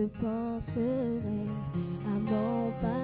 [0.00, 1.46] to penserai
[2.06, 2.99] à I'm all by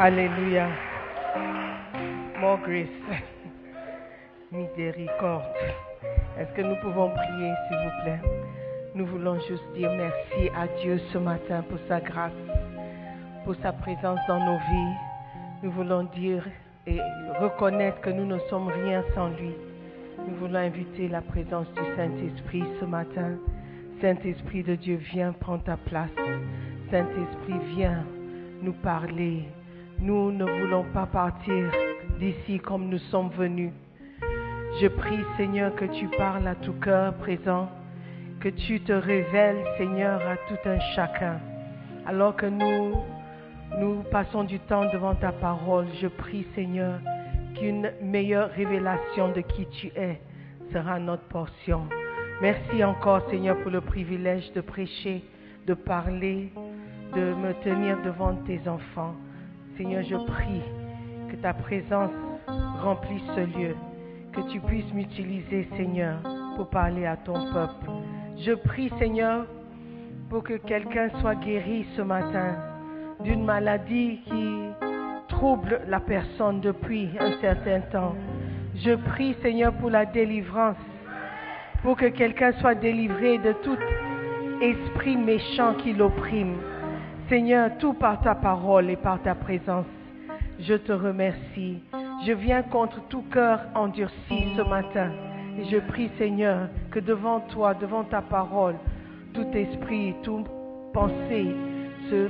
[0.00, 0.68] Alléluia.
[2.40, 2.86] More grace.
[4.52, 5.42] Miséricorde.
[6.38, 8.20] Est-ce que nous pouvons prier, s'il vous plaît?
[8.94, 12.30] Nous voulons juste dire merci à Dieu ce matin pour sa grâce,
[13.44, 14.94] pour sa présence dans nos vies.
[15.64, 16.46] Nous voulons dire
[16.86, 17.00] et
[17.40, 19.50] reconnaître que nous ne sommes rien sans lui.
[20.28, 23.36] Nous voulons inviter la présence du Saint-Esprit ce matin.
[24.00, 26.08] Saint-Esprit de Dieu, viens prendre ta place.
[26.88, 28.04] Saint-Esprit, viens
[28.62, 29.48] nous parler.
[30.00, 31.72] Nous ne voulons pas partir
[32.20, 33.72] d'ici comme nous sommes venus.
[34.80, 37.68] Je prie, Seigneur, que tu parles à tout cœur présent,
[38.38, 41.40] que tu te révèles, Seigneur, à tout un chacun.
[42.06, 42.94] Alors que nous,
[43.80, 47.00] nous passons du temps devant ta parole, je prie, Seigneur,
[47.56, 50.20] qu'une meilleure révélation de qui tu es
[50.72, 51.88] sera notre portion.
[52.40, 55.24] Merci encore, Seigneur, pour le privilège de prêcher,
[55.66, 56.52] de parler,
[57.16, 59.16] de me tenir devant tes enfants.
[59.78, 60.60] Seigneur, je prie
[61.30, 62.10] que ta présence
[62.82, 63.76] remplisse ce lieu,
[64.32, 66.16] que tu puisses m'utiliser, Seigneur,
[66.56, 67.88] pour parler à ton peuple.
[68.38, 69.46] Je prie, Seigneur,
[70.30, 72.56] pour que quelqu'un soit guéri ce matin
[73.22, 74.64] d'une maladie qui
[75.28, 78.16] trouble la personne depuis un certain temps.
[78.74, 80.76] Je prie, Seigneur, pour la délivrance,
[81.84, 83.78] pour que quelqu'un soit délivré de tout
[84.60, 86.56] esprit méchant qui l'opprime.
[87.28, 89.84] Seigneur, tout par ta parole et par ta présence,
[90.60, 91.82] je te remercie.
[92.26, 95.10] Je viens contre tout cœur endurci ce matin.
[95.58, 98.76] Et je prie, Seigneur, que devant toi, devant ta parole,
[99.34, 100.46] tout esprit, toute
[100.94, 101.54] pensée
[102.08, 102.28] se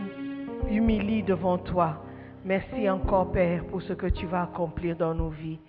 [0.69, 2.03] humilie devant toi.
[2.45, 5.61] Merci encore, Père, pour ce que tu vas accomplir dans nos vies.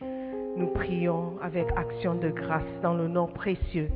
[0.57, 3.89] Nous prions avec action de grâce dans le nom précieux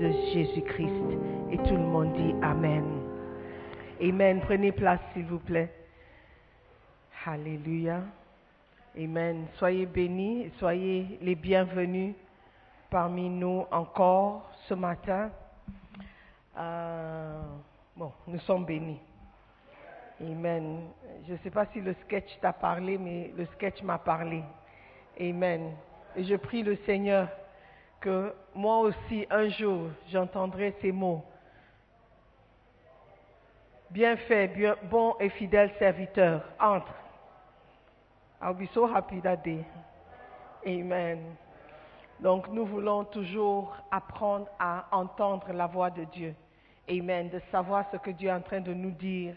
[0.00, 1.18] de Jésus-Christ.
[1.52, 2.99] Et tout le monde dit Amen.
[4.02, 4.40] Amen.
[4.40, 5.70] Prenez place, s'il vous plaît.
[7.26, 8.00] Alléluia.
[8.98, 9.46] Amen.
[9.58, 12.14] Soyez bénis, soyez les bienvenus
[12.88, 15.30] parmi nous encore ce matin.
[16.56, 17.42] Euh,
[17.94, 19.00] bon, nous sommes bénis.
[20.18, 20.80] Amen.
[21.26, 24.42] Je ne sais pas si le sketch t'a parlé, mais le sketch m'a parlé.
[25.20, 25.74] Amen.
[26.16, 27.28] Et je prie le Seigneur
[28.00, 31.22] que moi aussi, un jour, j'entendrai ces mots.
[33.90, 34.52] Bien fait,
[34.84, 36.94] bon et fidèle serviteur, entre.
[38.40, 38.88] I'll be so.
[40.64, 41.18] Amen.
[42.20, 46.36] Donc nous voulons toujours apprendre à entendre la voix de Dieu.
[46.88, 47.30] Amen.
[47.30, 49.34] De savoir ce que Dieu est en train de nous dire,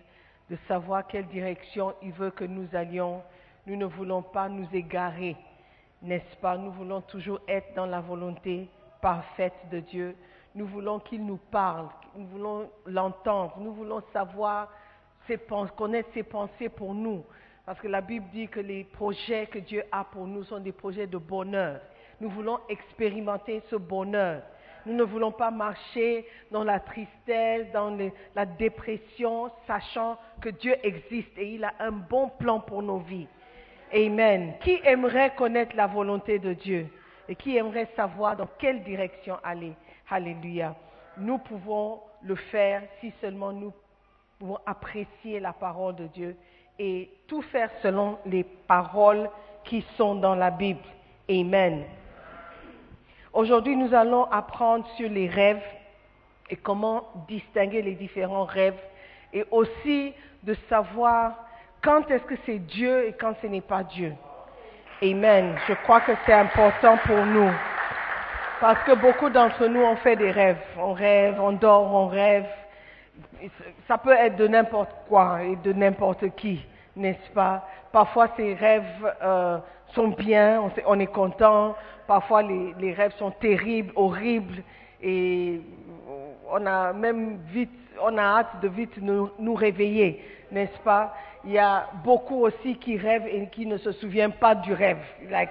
[0.52, 3.24] de savoir quelle direction il veut que nous allions.
[3.66, 5.36] Nous ne voulons pas nous égarer,
[6.04, 6.58] n'est-ce pas?
[6.58, 8.70] Nous voulons toujours être dans la volonté
[9.02, 10.16] parfaite de Dieu.
[10.56, 14.70] Nous voulons qu'il nous parle, nous voulons l'entendre, nous voulons savoir,
[15.76, 17.24] connaître ses pensées pour nous.
[17.66, 20.74] Parce que la Bible dit que les projets que Dieu a pour nous sont des
[20.74, 21.80] projets de bonheur.
[22.20, 24.44] Nous voulons expérimenter ce bonheur.
[24.86, 27.98] Nous ne voulons pas marcher dans la tristesse, dans
[28.36, 33.28] la dépression, sachant que Dieu existe et il a un bon plan pour nos vies.
[33.94, 34.56] Amen.
[34.62, 36.88] Qui aimerait connaître la volonté de Dieu?
[37.30, 39.74] Et qui aimerait savoir dans quelle direction aller?
[40.10, 40.76] Alléluia.
[41.18, 43.74] Nous pouvons le faire si seulement nous
[44.40, 46.36] pouvons apprécier la parole de Dieu
[46.78, 49.30] et tout faire selon les paroles
[49.64, 50.82] qui sont dans la Bible.
[51.30, 51.84] Amen.
[53.32, 55.64] Aujourd'hui, nous allons apprendre sur les rêves
[56.50, 58.80] et comment distinguer les différents rêves
[59.32, 61.36] et aussi de savoir
[61.82, 64.14] quand est-ce que c'est Dieu et quand ce n'est pas Dieu.
[65.02, 65.56] Amen.
[65.68, 67.52] Je crois que c'est important pour nous.
[68.64, 70.64] Parce que beaucoup d'entre nous ont fait des rêves.
[70.80, 72.46] On rêve, on dort, on rêve.
[73.90, 76.66] Ça peut être de n'importe quoi et de n'importe qui,
[76.96, 77.68] n'est-ce pas?
[77.92, 81.76] Parfois ces rêves euh, sont bien, on, on est content.
[82.08, 84.64] Parfois les, rêves sont terribles, horribles.
[85.02, 85.60] Et
[86.50, 91.14] on a même vite, on a hâte de vite nous, réveiller, n'est-ce pas?
[91.44, 95.04] Il y a beaucoup aussi qui rêvent et qui ne se souviennent pas du rêve.
[95.30, 95.50] Like,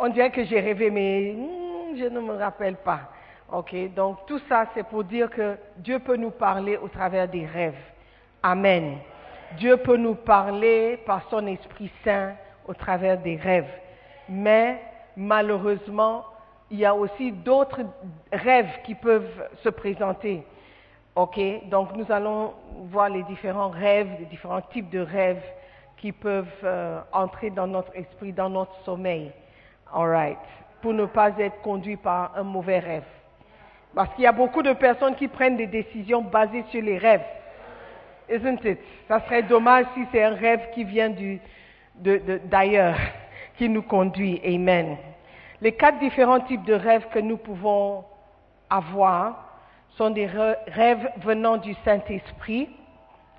[0.00, 1.36] on dirait que j'ai rêvé, mais
[1.96, 3.00] je ne me rappelle pas.
[3.50, 7.46] Ok, donc tout ça, c'est pour dire que Dieu peut nous parler au travers des
[7.46, 7.80] rêves.
[8.42, 8.98] Amen.
[9.56, 12.34] Dieu peut nous parler par son Esprit Saint
[12.66, 13.70] au travers des rêves.
[14.28, 14.82] Mais
[15.16, 16.24] malheureusement,
[16.70, 17.80] il y a aussi d'autres
[18.30, 20.44] rêves qui peuvent se présenter.
[21.16, 21.40] Ok,
[21.70, 22.52] donc nous allons
[22.90, 25.42] voir les différents rêves, les différents types de rêves
[25.96, 29.32] qui peuvent euh, entrer dans notre esprit, dans notre sommeil.
[29.92, 30.38] All right,
[30.80, 33.04] pour ne pas être conduit par un mauvais rêve.
[33.94, 37.24] Parce qu'il y a beaucoup de personnes qui prennent des décisions basées sur les rêves.
[38.30, 38.78] Isn't it?
[39.08, 41.12] Ça serait dommage si c'est un rêve qui vient
[41.96, 42.96] d'ailleurs,
[43.56, 44.40] qui nous conduit.
[44.44, 44.96] Amen.
[45.60, 48.04] Les quatre différents types de rêves que nous pouvons
[48.70, 49.48] avoir
[49.96, 52.68] sont des rêves venant du Saint-Esprit.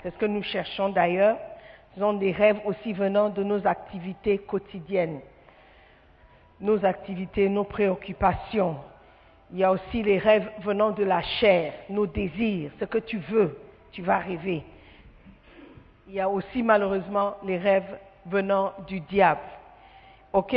[0.02, 1.38] C'est ce que nous cherchons d'ailleurs.
[1.94, 5.22] Ce sont des rêves aussi venant de nos activités quotidiennes,
[6.60, 8.78] nos activités, nos préoccupations.
[9.52, 13.18] Il y a aussi les rêves venant de la chair, nos désirs, ce que tu
[13.18, 13.58] veux,
[13.92, 14.64] tu vas rêver.
[16.08, 19.42] Il y a aussi malheureusement les rêves venant du diable.
[20.34, 20.56] Ok?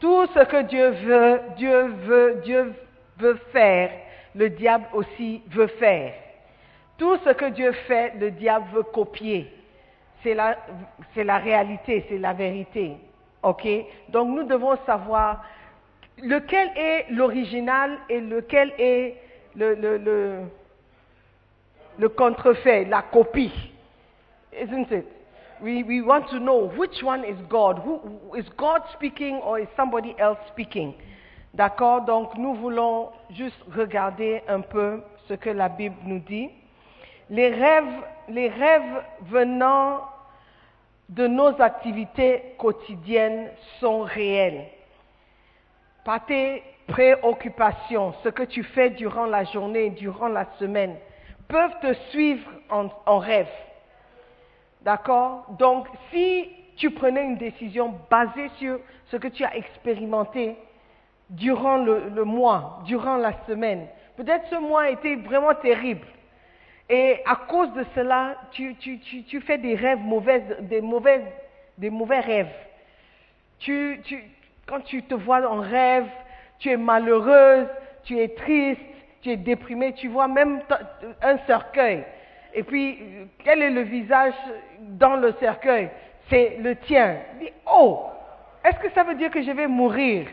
[0.00, 2.74] Tout ce que Dieu veut, Dieu veut, Dieu
[3.18, 3.90] veut faire,
[4.34, 6.14] le diable aussi veut faire.
[6.98, 9.52] Tout ce que Dieu fait, le diable veut copier.
[10.22, 10.56] C'est la,
[11.16, 12.96] la réalité, c'est la vérité.
[13.42, 13.66] Ok?
[14.08, 15.44] Donc nous devons savoir
[16.22, 19.16] lequel est l'original et lequel est
[19.56, 20.38] le, le, le,
[21.98, 23.52] le contrefait, la copie.
[24.52, 25.06] Isn't it?
[25.62, 27.78] We, we want to know which one is God.
[27.84, 30.94] Who, is God speaking or is somebody else speaking?
[31.54, 32.02] D'accord?
[32.02, 36.50] Donc nous voulons juste regarder un peu ce que la Bible nous dit.
[37.30, 40.00] Les rêves, les rêves venant
[41.14, 43.50] de nos activités quotidiennes
[43.80, 44.64] sont réels.
[46.04, 50.96] Par tes préoccupations, ce que tu fais durant la journée, durant la semaine,
[51.48, 53.50] peuvent te suivre en, rêve.
[54.80, 55.44] D'accord?
[55.58, 60.56] Donc, si tu prenais une décision basée sur ce que tu as expérimenté
[61.28, 66.06] durant le mois, durant la semaine, peut-être ce mois a été vraiment terrible.
[66.94, 68.76] Et à cause de cela, tu,
[69.46, 72.54] fais des rêves mauvais, des, mauvais rêves.
[73.60, 73.98] Tu,
[74.66, 76.04] quand tu te vois en rêve,
[76.58, 77.66] tu es malheureuse,
[78.04, 78.82] tu es triste,
[79.22, 80.60] tu es déprimée, tu vois même
[81.22, 82.04] un cercueil.
[82.52, 82.98] Et puis,
[83.42, 84.34] quel est le visage
[84.80, 85.88] dans le cercueil?
[86.28, 87.16] C'est le tien.
[87.40, 88.02] Dis, oh,
[88.62, 90.26] est-ce que ça veut dire que je vais mourir?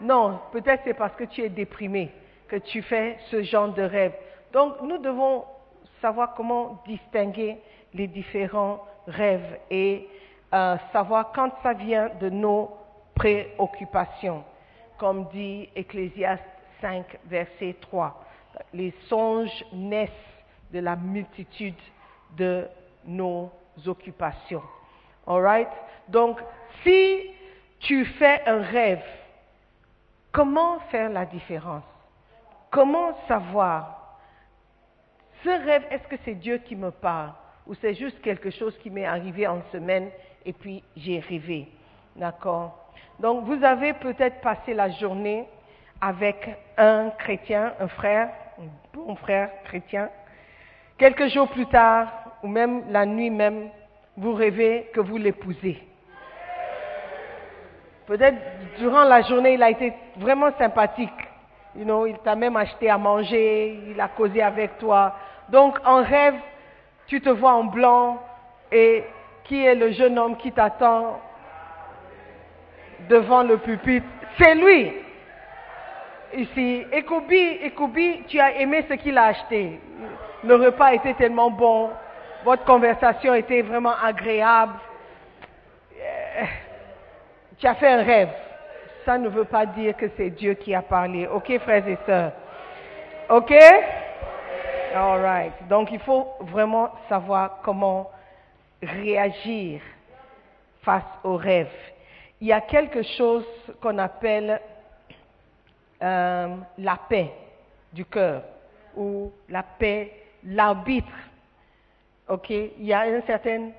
[0.00, 2.10] Non, peut-être c'est parce que tu es déprimé
[2.48, 4.14] que tu fais ce genre de rêve.
[4.52, 5.44] Donc, nous devons
[6.02, 7.58] savoir comment distinguer
[7.94, 10.08] les différents rêves et
[10.52, 12.70] euh, savoir quand ça vient de nos
[13.14, 14.44] préoccupations.
[14.98, 16.42] Comme dit Ecclésiaste
[16.80, 18.22] 5, verset 3.
[18.74, 20.10] Les songes naissent
[20.72, 21.80] de la multitude
[22.36, 22.66] de
[23.04, 23.50] nos
[23.86, 24.62] occupations.
[25.26, 25.68] All right?
[26.08, 26.40] Donc,
[26.82, 27.30] si
[27.78, 29.04] tu fais un rêve,
[30.32, 31.84] comment faire la différence?
[32.70, 34.01] Comment savoir
[35.44, 37.32] ce rêve, est-ce que c'est Dieu qui me parle
[37.66, 40.10] ou c'est juste quelque chose qui m'est arrivé en semaine
[40.44, 41.68] et puis j'ai rêvé?
[42.16, 42.78] D'accord?
[43.18, 45.46] Donc vous avez peut-être passé la journée
[46.00, 50.10] avec un chrétien, un frère, un bon frère chrétien.
[50.98, 52.08] Quelques jours plus tard,
[52.42, 53.70] ou même la nuit même,
[54.16, 55.80] vous rêvez que vous l'épousez.
[58.06, 58.36] Peut-être
[58.78, 61.10] durant la journée, il a été vraiment sympathique.
[61.74, 65.14] You know, il t'a même acheté à manger, il a causé avec toi.
[65.48, 66.36] Donc en rêve,
[67.06, 68.22] tu te vois en blanc
[68.70, 69.04] et
[69.44, 71.20] qui est le jeune homme qui t'attend
[73.08, 74.06] devant le pupitre?
[74.38, 74.94] C'est lui.
[76.34, 79.78] Ici, Ekobi, Ekobi, tu as aimé ce qu'il a acheté.
[80.44, 81.90] Le repas était tellement bon,
[82.44, 84.74] votre conversation était vraiment agréable.
[86.00, 86.44] Euh,
[87.58, 88.30] Tu as fait un rêve.
[89.04, 91.28] Ça ne veut pas dire que c'est Dieu qui a parlé.
[91.28, 92.32] Ok, frères et sœurs?
[93.28, 93.52] Ok?
[94.92, 95.52] All.
[95.68, 98.10] Donc, il faut vraiment savoir comment
[98.82, 99.80] réagir
[100.82, 101.68] face aux rêves.
[102.40, 103.46] Il y a quelque chose
[103.80, 104.60] qu'on appelle
[106.02, 107.32] euh, la paix
[107.92, 108.42] du cœur
[108.96, 110.12] ou la paix,
[110.44, 111.12] l'arbitre.
[112.28, 112.50] Ok?
[112.50, 113.72] Il y a une certaine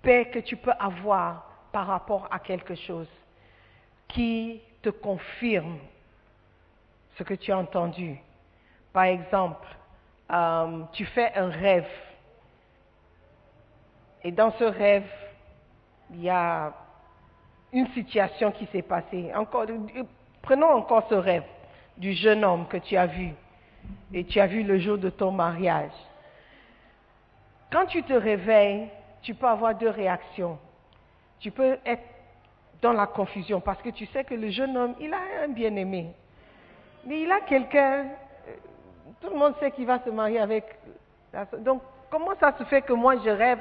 [0.00, 3.08] paix que tu peux avoir par rapport à quelque chose
[4.08, 5.78] qui te confirme
[7.18, 8.18] ce que tu as entendu.
[8.92, 9.66] Par exemple,
[10.30, 11.86] euh, tu fais un rêve
[14.26, 15.08] et dans ce rêve,
[16.10, 16.72] il y a
[17.72, 19.30] une situation qui s'est passée.
[19.34, 19.66] Encore,
[20.42, 21.44] prenons encore ce rêve.
[21.96, 23.32] du jeune homme que tu as vu
[24.12, 25.92] et tu as vu le jour de ton mariage.
[27.70, 28.88] Quand tu te réveilles,
[29.22, 30.58] tu peux avoir deux réactions.
[31.38, 32.02] Tu peux être
[32.82, 36.12] dans la confusion parce que tu sais que le jeune homme, il a un bien-aimé.
[37.06, 38.06] Mais il a quelqu'un,
[38.48, 38.56] euh,
[39.20, 40.64] tout le monde sait qu'il va se marier avec.
[41.58, 43.60] Donc, comment ça se fait que moi je rêve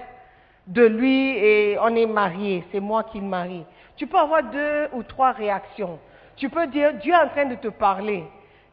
[0.67, 3.65] de lui et on est marié, c'est moi qui le marie?
[3.95, 5.99] Tu peux avoir deux ou trois réactions.
[6.35, 8.25] Tu peux dire, Dieu est en train de te parler,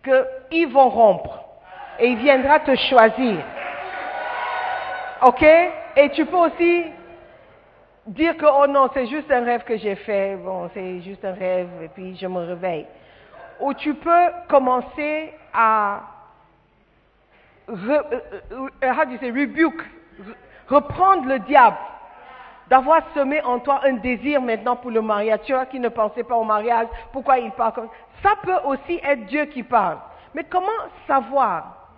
[0.03, 1.45] qu'ils vont rompre
[1.99, 3.45] et il viendra te choisir.
[5.25, 5.45] OK?
[5.97, 6.87] Et tu peux aussi
[8.07, 11.35] dire que, oh non, c'est juste un rêve que j'ai fait, bon, c'est juste un
[11.35, 12.87] rêve, et puis je me réveille.
[13.61, 16.01] Ou tu peux commencer à
[19.31, 19.83] rebuke,
[20.69, 21.77] reprendre le diable,
[22.69, 25.41] d'avoir semé en toi un désir maintenant pour le mariage.
[25.45, 27.89] Tu vois qui ne pensait pas au mariage, pourquoi il parle comme
[28.23, 29.99] ça peut aussi être Dieu qui parle.
[30.35, 30.71] Mais comment
[31.07, 31.91] savoir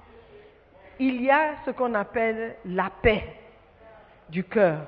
[0.99, 3.25] Il y a ce qu'on appelle la paix
[4.28, 4.78] du cœur?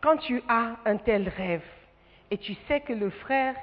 [0.00, 1.64] Quand tu as un tel rêve
[2.30, 3.54] et tu sais que le frère,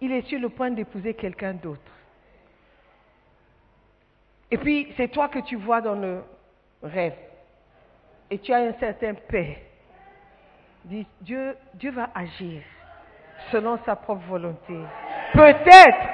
[0.00, 1.92] il est sur le point d'épouser quelqu'un d'autre,
[4.50, 6.22] et puis c'est toi que tu vois dans le
[6.82, 7.16] rêve,
[8.30, 9.62] et tu as un certain paix,
[11.20, 12.62] Dieu, Dieu va agir
[13.50, 14.74] selon sa propre volonté.
[15.32, 16.08] Peut-être,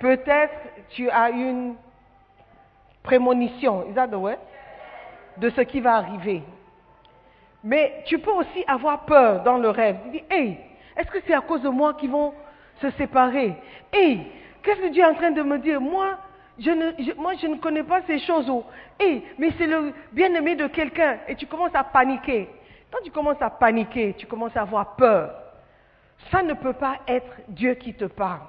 [0.00, 0.54] peut-être
[0.90, 1.76] tu as une
[3.02, 4.38] prémonition, is that the?
[5.38, 6.42] De ce qui va arriver.
[7.64, 9.96] Mais tu peux aussi avoir peur dans le rêve.
[10.04, 10.58] Tu dis, hey,
[10.96, 12.34] est-ce que c'est à cause de moi qu'ils vont
[12.80, 13.54] se séparer?
[13.92, 14.26] Hey,
[14.62, 15.80] qu'est-ce que Dieu est en train de me dire?
[15.80, 16.18] Moi,
[16.58, 18.50] je ne, moi, je ne connais pas ces choses.
[18.98, 21.18] Hey, mais c'est le bien-aimé de quelqu'un.
[21.28, 22.48] Et tu commences à paniquer.
[22.90, 25.34] Quand tu commences à paniquer, tu commences à avoir peur.
[26.30, 28.42] Ça ne peut pas être Dieu qui te parle.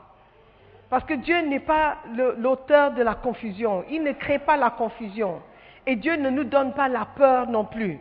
[0.89, 1.97] Parce que Dieu n'est pas
[2.37, 3.83] l'auteur de la confusion.
[3.89, 5.41] Il ne crée pas la confusion.
[5.87, 7.99] Et Dieu ne nous donne pas la peur non plus.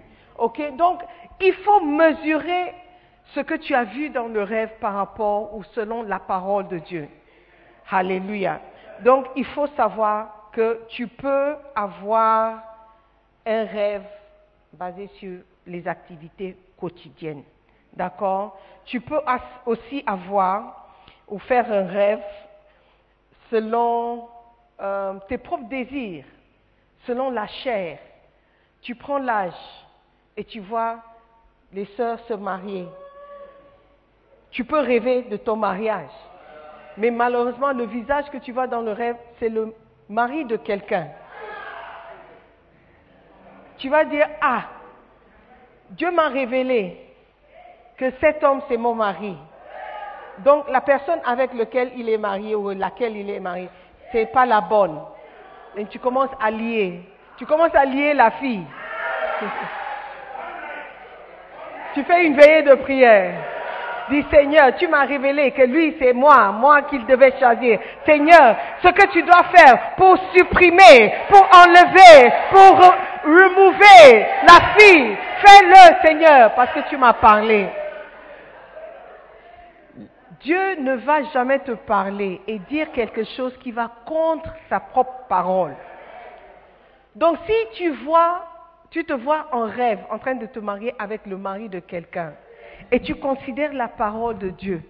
[0.77, 1.03] Donc,
[1.40, 2.74] il faut mesurer
[3.35, 6.79] ce que tu as vu dans le rêve par rapport ou selon la parole de
[6.79, 7.09] Dieu.
[7.90, 8.61] Alléluia.
[9.05, 12.62] Donc, il faut savoir que tu peux avoir
[13.45, 14.07] un rêve
[14.73, 17.43] basé sur les activités quotidiennes.
[17.93, 18.59] D'accord?
[18.85, 19.21] Tu peux
[19.67, 20.88] aussi avoir
[21.29, 22.23] ou faire un rêve
[23.51, 24.29] selon
[24.81, 26.25] euh, tes propres désirs,
[27.07, 27.99] selon la chair.
[28.81, 29.53] Tu prends l'âge,
[30.37, 30.99] et tu vois
[31.73, 32.88] les sœurs se marier.
[34.51, 36.11] Tu peux rêver de ton mariage,
[36.96, 39.74] mais malheureusement, le visage que tu vois dans le rêve, c'est le
[40.09, 41.09] mari de quelqu'un.
[43.78, 44.62] Tu vas dire, ah,
[45.90, 46.98] Dieu m'a révélé
[47.96, 49.37] que cet homme, c'est mon mari.
[50.38, 53.68] Donc, la personne avec laquelle il est marié ou laquelle il est marié,
[54.12, 55.00] ce n'est pas la bonne.
[55.76, 57.00] Et tu commences à lier.
[57.37, 58.64] Tu commences à lier la fille.
[61.94, 63.35] Tu fais une veillée de prière.
[64.11, 67.79] Dis Seigneur, tu m'as révélé que lui c'est moi, moi qu'il devait choisir.
[68.05, 76.55] Seigneur, ce que tu dois faire pour supprimer, pour enlever, pour la fille, fais-le Seigneur,
[76.55, 77.69] parce que tu m'as parlé.
[80.41, 85.27] Dieu ne va jamais te parler et dire quelque chose qui va contre sa propre
[85.29, 85.77] parole.
[87.15, 88.49] Donc si tu vois
[88.93, 92.35] tu te vois en rêve en train de te marier avec le mari de quelqu'un
[92.92, 94.83] et tu considères la parole de Dieu,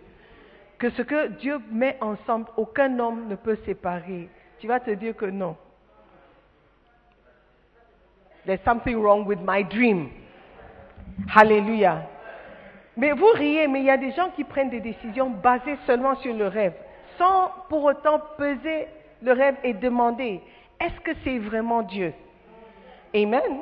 [0.79, 5.15] que ce que Dieu met ensemble, aucun homme ne peut séparer, tu vas te dire
[5.15, 5.57] que non.
[8.45, 10.11] There's something wrong with my dream.
[11.33, 12.09] Hallelujah.
[12.97, 16.17] Mais vous riez, mais il y a des gens qui prennent des décisions basées seulement
[16.17, 16.75] sur le rêve,
[17.17, 18.89] sans pour autant peser
[19.23, 20.41] le rêve et demander,
[20.81, 22.13] est-ce que c'est vraiment Dieu?
[23.15, 23.61] Amen.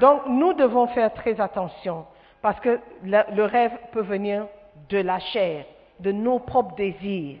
[0.00, 2.04] Donc nous devons faire très attention
[2.42, 4.46] parce que le, rêve peut venir
[4.88, 5.64] de la chair,
[5.98, 7.38] de nos propres désirs,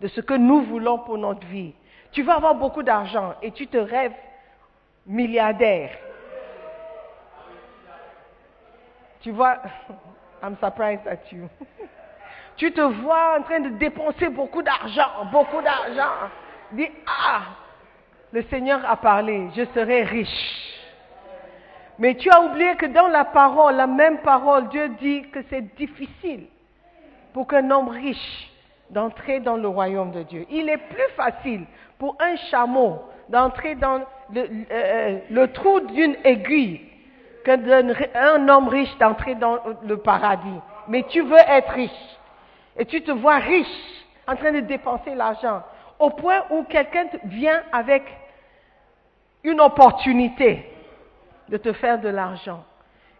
[0.00, 1.74] de ce que nous voulons pour notre vie.
[2.12, 4.14] Tu vas avoir beaucoup d'argent et tu te rêves
[5.06, 5.90] milliardaire.
[9.20, 9.58] Tu vois,
[10.42, 11.48] I'm surprised at you.
[12.56, 16.30] tu te vois en train de dépenser beaucoup d'argent, beaucoup d'argent.
[16.72, 17.42] Dis, ah,
[18.32, 20.79] le Seigneur a parlé, je serai riche.
[22.00, 25.76] Mais tu as oublié que dans la parole, la même parole, Dieu dit que c'est
[25.76, 26.46] difficile
[27.34, 28.50] pour qu'un homme riche
[28.88, 30.46] d'entrer dans le royaume de Dieu.
[30.50, 31.66] Il est plus facile
[31.98, 34.00] pour un chameau d'entrer dans
[34.32, 36.80] le, euh, trou d'une aiguille
[37.44, 40.58] que d'un homme riche d'entrer dans le paradis.
[40.88, 41.90] Mais tu veux être riche.
[42.78, 43.66] Et tu te vois riche
[44.26, 45.62] en train de dépenser l'argent.
[45.98, 48.02] au point où quelqu'un vient avec
[49.44, 50.69] une opportunité
[51.50, 52.64] de te faire de l'argent.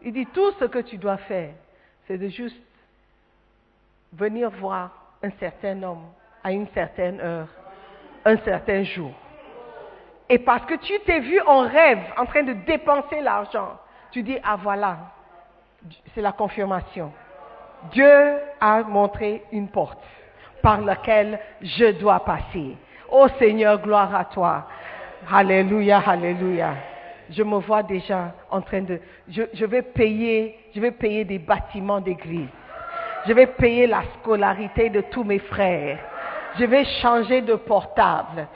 [0.02, 1.50] Il dit, tout ce que tu dois faire,
[2.06, 2.56] c'est de juste
[4.12, 4.90] venir voir
[5.22, 6.06] un certain homme
[6.42, 7.48] à une certaine heure,
[8.24, 9.12] un certain jour.
[10.28, 13.78] Et parce que tu t'es vu en rêve en train de dépenser l'argent,
[14.12, 14.98] tu dis, ah voilà,
[16.14, 17.12] c'est la confirmation.
[17.92, 20.02] Dieu a montré une porte
[20.62, 22.76] par laquelle je dois passer.
[23.10, 24.68] Oh Seigneur, gloire à toi.
[25.30, 26.74] Alléluia, alléluia.
[27.30, 31.38] Je me vois déjà en train de, je, je vais payer, je vais payer des
[31.38, 32.48] bâtiments d'église.
[33.26, 35.98] Je vais payer la scolarité de tous mes frères.
[36.58, 38.48] Je vais changer de portable.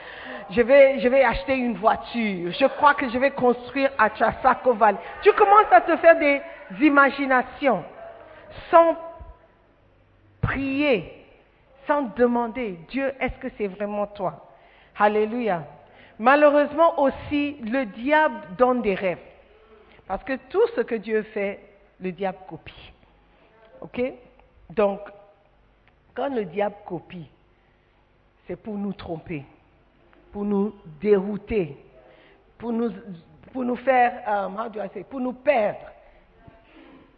[0.50, 2.52] Je vais, je vais acheter une voiture.
[2.52, 4.98] Je crois que je vais construire à Chasako Valley.
[5.22, 6.40] Tu commences à te faire des
[6.80, 7.84] imaginations
[8.70, 8.96] sans
[10.40, 11.24] prier,
[11.86, 14.48] sans demander, Dieu, est-ce que c'est vraiment toi?
[14.98, 15.62] Alléluia.
[16.18, 19.18] Malheureusement aussi, le diable donne des rêves.
[20.06, 21.60] Parce que tout ce que Dieu fait,
[22.00, 22.92] le diable copie.
[23.80, 24.00] OK?
[24.70, 25.00] Donc,
[26.14, 27.28] quand le diable copie,
[28.46, 29.44] c'est pour nous tromper,
[30.32, 31.76] pour nous dérouter,
[32.58, 35.90] pour nous, faire, um, how do pour nous perdre.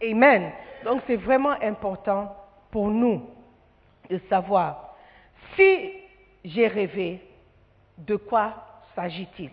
[0.02, 0.52] Amen.
[0.84, 2.34] Donc c'est vraiment important
[2.70, 3.28] pour nous
[4.10, 4.96] de savoir
[5.56, 5.92] si
[6.44, 7.20] j'ai rêvé,
[7.98, 8.54] de quoi
[8.96, 9.50] s'agit-il?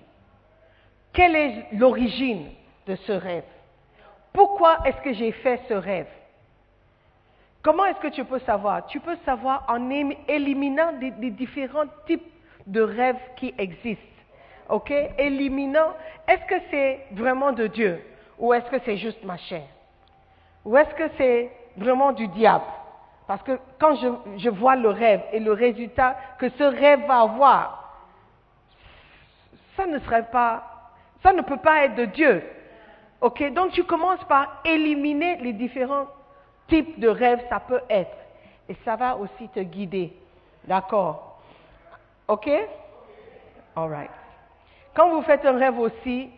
[1.12, 2.48] Quelle est l'origine
[2.88, 3.44] de ce rêve?
[4.34, 6.08] Pourquoi est-ce que j'ai fait ce rêve?
[7.62, 8.88] Comment est-ce que tu peux savoir?
[8.88, 9.90] Tu peux savoir en
[10.28, 12.26] éliminant des, différents types
[12.66, 14.02] de rêves qui existent.
[14.70, 14.92] OK?
[15.18, 15.94] Éliminant,
[16.28, 18.02] est-ce que c'est vraiment de Dieu
[18.40, 19.68] ou est-ce que c'est juste ma chair?
[20.66, 22.66] Ou est-ce que c'est vraiment du diable?
[23.28, 23.96] Parce que quand
[24.38, 27.83] je vois le rêve et le résultat que ce rêve va avoir,
[29.76, 32.44] ça ne serait pas, ça ne peut pas être de Dieu.
[33.22, 36.08] Ok, donc tu commences par éliminer les différents
[36.68, 38.18] types de rêves, ça peut être,
[38.68, 40.14] et ça va aussi te guider.
[40.66, 41.42] D'accord?
[42.28, 42.50] Ok?
[43.76, 44.12] Alright.
[44.94, 46.30] Quand vous faites un rêve aussi,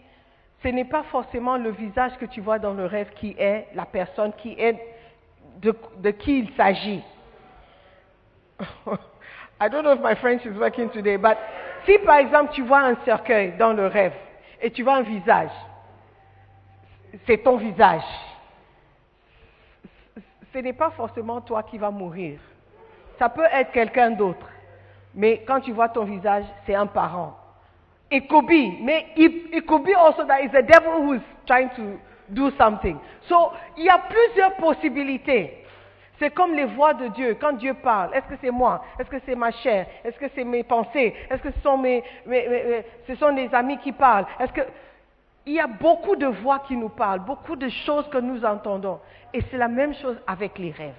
[0.64, 3.86] ce n'est pas forcément le visage que tu vois dans le rêve qui est la
[3.86, 4.80] personne qui est
[5.58, 7.04] de, qui il s'agit.
[9.60, 11.38] I don't know if my French is working today, but
[11.86, 14.14] si par exemple tu vois un cercueil dans le rêve
[14.62, 15.52] et tu vois un visage,
[17.26, 18.04] c'est ton visage.
[20.54, 22.40] Ce n'est pas forcément toi qui vas mourir.
[23.20, 24.48] Ça peut être quelqu'un d'autre.
[25.14, 27.38] Mais quand tu vois ton visage, c'est un parent.
[28.12, 33.00] It could be, also that it's the devil who's trying to do something.
[33.28, 35.65] So, il y a plusieurs possibilités.
[36.20, 37.38] C'est comme les voix de Dieu.
[37.40, 38.84] Quand Dieu parle, est-ce que c'est moi?
[39.00, 39.86] Est-ce que c'est ma chair?
[40.04, 41.14] Est-ce que c'est mes pensées?
[41.30, 42.04] Est-ce que ce sont, mes,
[43.08, 44.26] ce sont amis qui parlent?
[44.40, 44.62] Est-ce que
[45.46, 49.00] il y a beaucoup de voix qui nous parlent, beaucoup de choses que nous entendons.
[49.34, 50.96] Et c'est la même chose avec les rêves.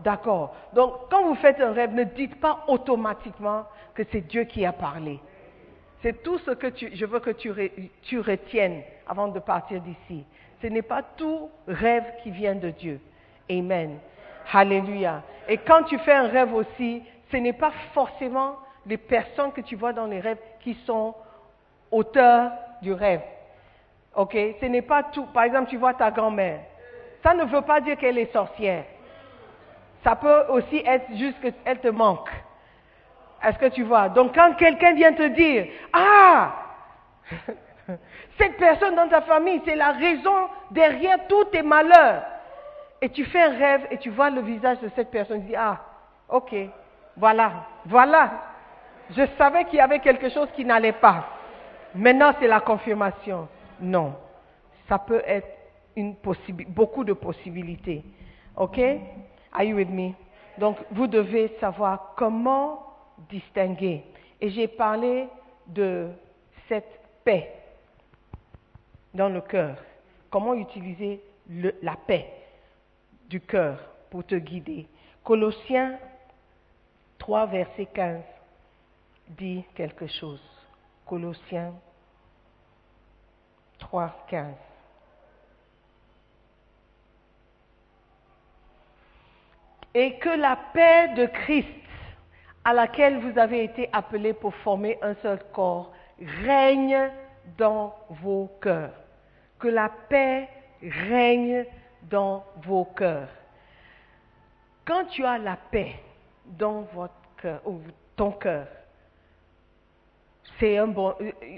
[0.00, 3.64] D'accord Donc, quand vous faites un rêve, ne dites pas automatiquement
[3.94, 5.20] que c'est Dieu qui a parlé.
[6.02, 7.52] C'est tout ce que je veux que tu,
[8.02, 10.24] tu retiennes avant de partir d'ici.
[10.60, 13.00] Ce n'est pas tout rêve qui vient de Dieu.
[13.50, 13.98] Amen.
[14.52, 15.22] Alléluia.
[15.48, 19.76] Et quand tu fais un rêve aussi, ce n'est pas forcément les personnes que tu
[19.76, 21.14] vois dans les rêves qui sont
[21.90, 22.52] auteurs
[22.82, 23.22] du rêve.
[24.14, 24.36] Ok?
[24.60, 25.26] Ce n'est pas tout.
[25.26, 26.60] Par exemple, tu vois ta grand-mère.
[27.22, 28.84] Ça ne veut pas dire qu'elle est sorcière.
[30.02, 32.28] Ça peut aussi être juste qu'elle te manque.
[33.42, 34.08] Est-ce que tu vois?
[34.08, 36.52] Donc quand quelqu'un vient te dire, ah,
[38.38, 42.22] cette personne dans ta famille, c'est la raison derrière tous tes malheurs.
[43.04, 45.56] Et tu fais un rêve et tu vois le visage de cette personne, tu dis,
[45.56, 45.78] ah,
[46.26, 46.54] ok,
[47.18, 48.32] voilà, voilà.
[49.10, 51.28] Je savais qu'il y avait quelque chose qui n'allait pas.
[51.94, 53.46] Maintenant, c'est la confirmation.
[53.78, 54.14] Non,
[54.88, 55.46] ça peut être
[55.96, 56.14] une
[56.68, 58.02] beaucoup de possibilités.
[58.56, 58.80] OK?
[59.52, 60.12] Are you with me?
[60.56, 62.86] Donc, vous devez savoir comment
[63.28, 64.02] distinguer.
[64.40, 65.28] Et j'ai parlé
[65.66, 66.08] de
[66.70, 67.52] cette paix
[69.12, 69.76] dans le cœur.
[70.30, 72.30] Comment utiliser le- la paix
[73.34, 74.86] du cœur pour te guider.
[75.24, 75.98] Colossiens
[77.18, 78.22] 3, verset 15
[79.30, 80.40] dit quelque chose.
[81.04, 81.72] Colossiens
[83.80, 84.54] 3, 15.
[89.94, 91.66] Et que la paix de Christ,
[92.64, 95.92] à laquelle vous avez été appelés pour former un seul corps,
[96.44, 97.10] règne
[97.58, 98.94] dans vos cœurs.
[99.58, 100.48] Que la paix
[100.80, 101.66] règne
[102.10, 103.28] dans vos cœurs.
[104.84, 105.96] Quand tu as la paix
[106.44, 107.80] dans votre cœur, ou
[108.16, 108.66] ton cœur,
[110.58, 111.14] c'est un bon,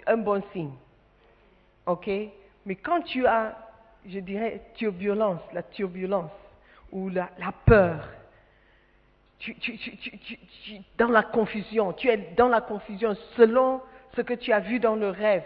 [0.06, 0.72] un bon signe.
[1.86, 2.08] OK?
[2.64, 3.56] Mais quand tu as,
[4.06, 6.30] je dirais, turbulence, la turbulence
[6.92, 8.08] ou la, la peur,
[9.38, 10.38] tu, tu, tu,
[10.96, 13.82] dans la confusion, tu es dans la confusion selon
[14.14, 15.44] ce que tu as vu dans le rêve,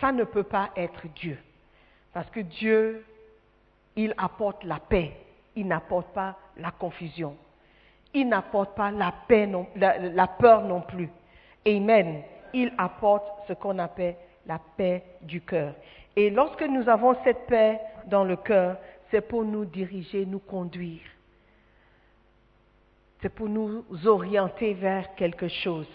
[0.00, 1.38] ça ne peut pas être Dieu.
[2.12, 3.04] Parce que Dieu,
[3.96, 5.12] il apporte la paix,
[5.56, 7.36] il n'apporte pas la confusion.
[8.14, 11.08] Il n'apporte pas la, paix la, peur non plus.
[11.66, 12.22] Amen.
[12.52, 15.74] Il apporte ce qu'on appelle la paix du cœur.
[16.14, 18.76] Et lorsque nous avons cette paix dans le cœur,
[19.10, 21.00] c'est pour nous diriger, nous conduire.
[23.22, 25.88] C'est pour nous orienter vers quelque chose.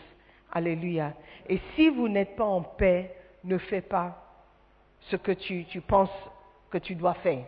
[0.52, 1.14] Alléluia.
[1.48, 4.24] Et si vous n'êtes pas en paix, ne fais pas
[5.02, 6.10] ce que tu, penses
[6.70, 7.46] que tu dois faire.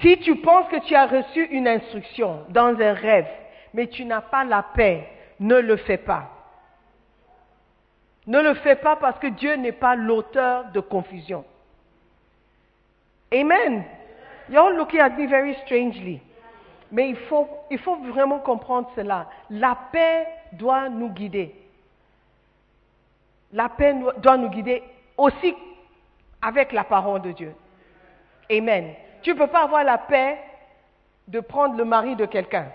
[0.00, 3.28] Si tu penses que tu as reçu une instruction dans un rêve,
[3.72, 5.08] mais tu n'as pas la paix,
[5.40, 6.30] ne le fais pas.
[8.26, 11.44] Ne le fais pas parce que Dieu n'est pas l'auteur de confusion.
[13.32, 13.84] Amen.
[14.48, 16.20] You're looking at me very strangely.
[16.90, 19.28] Mais il faut, il faut vraiment comprendre cela.
[19.50, 21.54] La paix doit nous guider.
[23.52, 24.82] La paix doit nous guider
[25.16, 25.54] aussi
[26.40, 27.54] avec la parole de Dieu.
[28.50, 28.94] Amen.
[29.24, 30.38] Tu ne peux pas avoir la paix
[31.26, 32.66] de prendre le mari de quelqu'un.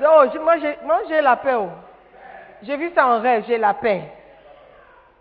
[0.00, 0.56] Oh, moi,
[1.06, 1.54] j'ai la paix.
[1.54, 1.68] Oh.
[2.62, 4.10] J'ai vu ça en rêve, j'ai la paix.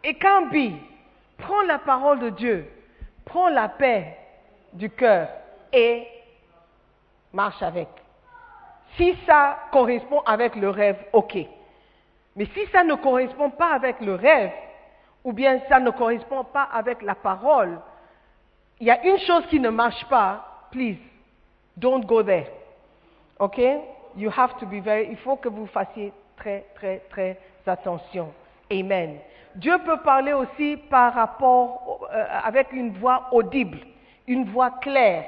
[0.01, 0.75] Et quand bi,
[1.37, 2.71] prends la parole de Dieu,
[3.25, 4.17] prends la paix
[4.71, 5.27] du cœur
[5.73, 6.07] et
[7.33, 7.89] marche avec.
[8.95, 11.37] Si ça correspond avec le rêve, ok.
[12.37, 14.51] Mais si ça ne correspond pas avec le rêve,
[15.25, 17.77] ou bien ça ne correspond pas avec la parole,
[18.79, 20.97] il y a une chose qui ne marche pas, please,
[21.77, 22.47] don't go there.
[23.39, 23.59] OK?
[24.15, 28.31] You have to be very, il faut que vous fassiez très, très, très attention.
[28.71, 29.17] Amen.
[29.55, 33.79] Dieu peut parler aussi par rapport, euh, avec une voix audible,
[34.27, 35.25] une voix claire,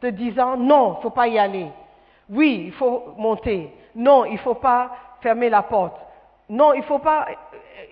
[0.00, 1.68] te disant non, il ne faut pas y aller.
[2.28, 3.72] Oui, il faut monter.
[3.94, 6.00] Non, il ne faut pas fermer la porte.
[6.48, 7.26] Non, il ne faut pas,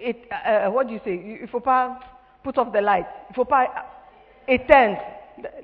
[0.06, 0.12] euh,
[0.46, 1.38] euh, what do you say?
[1.42, 1.98] Il faut pas
[2.42, 3.06] put off the light.
[3.28, 3.68] Il ne faut pas
[4.48, 4.98] éteindre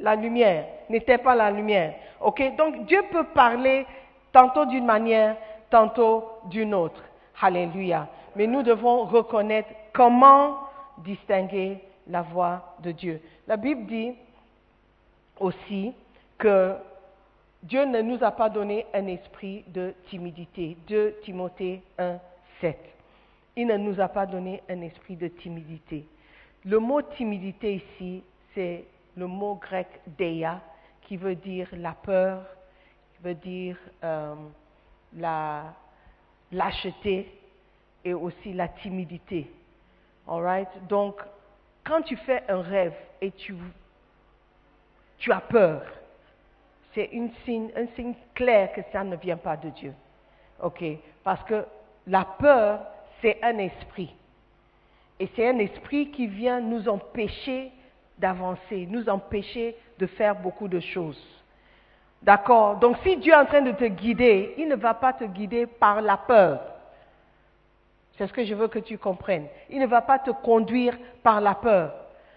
[0.00, 0.66] la lumière.
[0.88, 1.94] N'éteins pas la lumière.
[2.20, 2.42] Ok?
[2.56, 3.86] Donc Dieu peut parler
[4.32, 5.36] tantôt d'une manière,
[5.70, 7.02] tantôt d'une autre.
[7.40, 8.08] Alléluia.
[8.36, 10.58] Mais nous devons reconnaître comment
[10.98, 13.20] distinguer la voix de Dieu.
[13.46, 14.12] La Bible dit
[15.40, 15.92] aussi
[16.38, 16.74] que
[17.62, 20.76] Dieu ne nous a pas donné un esprit de timidité.
[20.86, 22.18] 2 Timothée 1,
[22.60, 22.78] 7.
[23.56, 26.04] Il ne nous a pas donné un esprit de timidité.
[26.64, 28.22] Le mot timidité ici,
[28.54, 28.84] c'est
[29.16, 29.88] le mot grec
[30.18, 30.60] deia,
[31.02, 32.42] qui veut dire la peur,
[33.12, 34.34] qui veut dire euh,
[35.16, 35.74] la
[36.50, 37.40] lâcheté
[38.04, 39.50] et aussi la timidité.
[40.26, 41.20] All Donc,
[41.84, 43.54] quand tu fais un rêve et tu
[45.18, 45.82] tu as peur,
[46.94, 49.94] c'est un signe clair que ça ne vient pas de Dieu.
[50.62, 50.84] OK?
[51.22, 51.64] Parce que
[52.06, 52.80] la peur,
[53.20, 54.14] c'est un esprit.
[55.18, 57.72] Et c'est un esprit qui vient nous empêcher
[58.18, 61.22] d'avancer, nous empêcher de faire beaucoup de choses.
[62.22, 65.24] D'accord Donc si Dieu est en train de te guider, il ne va pas te
[65.24, 66.60] guider par la peur.
[68.16, 69.46] C'est ce que je veux que tu comprennes.
[69.68, 71.92] Il ne va pas te conduire par la peur.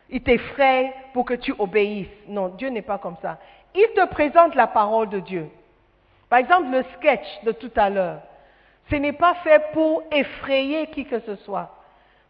[0.09, 2.07] Il t'effraie pour que tu obéisses.
[2.27, 3.37] Non, Dieu n'est pas comme ça.
[3.75, 5.49] Il te présente la parole de Dieu.
[6.29, 8.21] Par exemple, le sketch de tout à l'heure,
[8.89, 11.69] ce n'est pas fait pour effrayer qui que ce soit.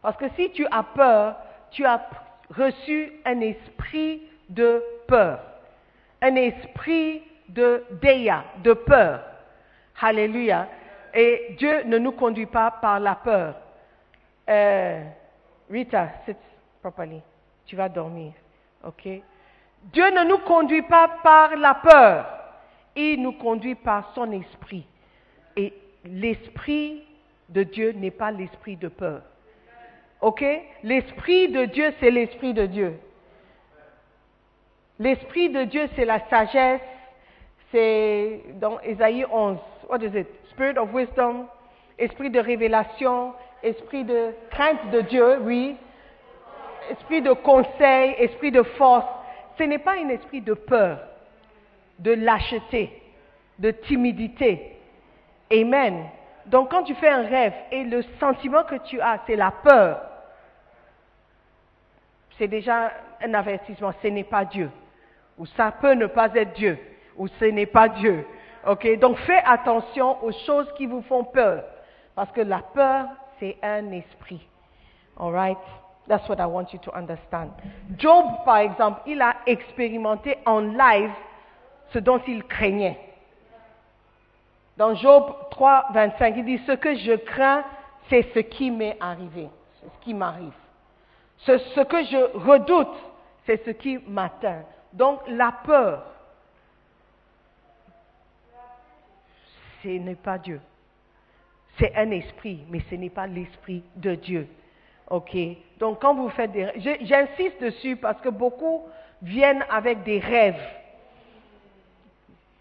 [0.02, 1.36] Parce que si tu as peur,
[1.72, 2.00] tu as
[2.50, 5.40] reçu un esprit de peur,
[6.22, 9.24] un esprit de déa, de peur.
[10.00, 10.68] Alléluia.
[11.14, 13.56] Et Dieu ne nous conduit pas par la peur.
[14.50, 15.04] Euh,
[15.70, 16.38] Rita, sit
[16.82, 17.22] properly
[17.68, 18.32] tu vas dormir.
[18.84, 19.08] OK?
[19.84, 22.26] Dieu ne nous conduit pas par la peur,
[22.96, 24.86] il nous conduit par son esprit.
[25.56, 27.04] Et l'esprit
[27.50, 29.22] de Dieu n'est pas l'esprit de peur.
[30.22, 30.44] OK?
[30.84, 33.00] L'esprit de Dieu, c'est l'esprit de Dieu.
[35.00, 36.82] L'esprit de Dieu, c'est la sagesse.
[37.72, 39.58] C'est dans Ésaïe 11.
[39.90, 40.28] What is it?
[40.52, 41.48] Spirit of wisdom,
[41.98, 45.76] esprit de révélation, esprit de crainte de Dieu, oui
[46.90, 49.06] esprit de conseil, esprit de force,
[49.58, 51.00] ce n'est pas un esprit de peur,
[52.00, 53.02] de lâcheté,
[53.60, 54.78] de timidité.
[55.52, 56.06] Amen.
[56.48, 60.02] Donc quand tu fais un rêve et le sentiment que tu as, c'est la peur,
[62.38, 64.70] c'est déjà un avertissement, ce n'est pas Dieu.
[65.38, 66.78] Ou ça peut ne pas être Dieu.
[67.18, 68.26] Ou ce n'est pas Dieu.
[68.66, 71.64] Ok Donc fais attention aux choses qui vous font peur.
[72.16, 73.08] Parce que la peur,
[73.40, 74.48] c'est un esprit.
[75.20, 75.58] All right?
[76.08, 77.52] That's what I want you to understand.
[77.98, 81.12] Job, par exemple, il a expérimenté en live
[81.94, 82.98] ce dont il craignait.
[84.78, 87.64] Dans Job 3, 25, il dit, ce que je crains,
[88.10, 89.50] c'est ce qui m'est arrivé,
[89.82, 90.54] ce qui m'arrive.
[91.40, 92.96] Ce, ce que je redoute,
[93.46, 94.64] c'est ce qui m'atteint.
[94.94, 96.06] Donc la peur,
[99.84, 100.62] ce n'est pas Dieu.
[101.80, 104.48] C'est un esprit, mais ce n'est pas l'esprit de Dieu.
[105.10, 105.36] OK?
[105.80, 106.72] Donc quand vous faites des...
[107.02, 108.84] J'insiste dessus parce que beaucoup
[109.22, 110.62] viennent avec des rêves.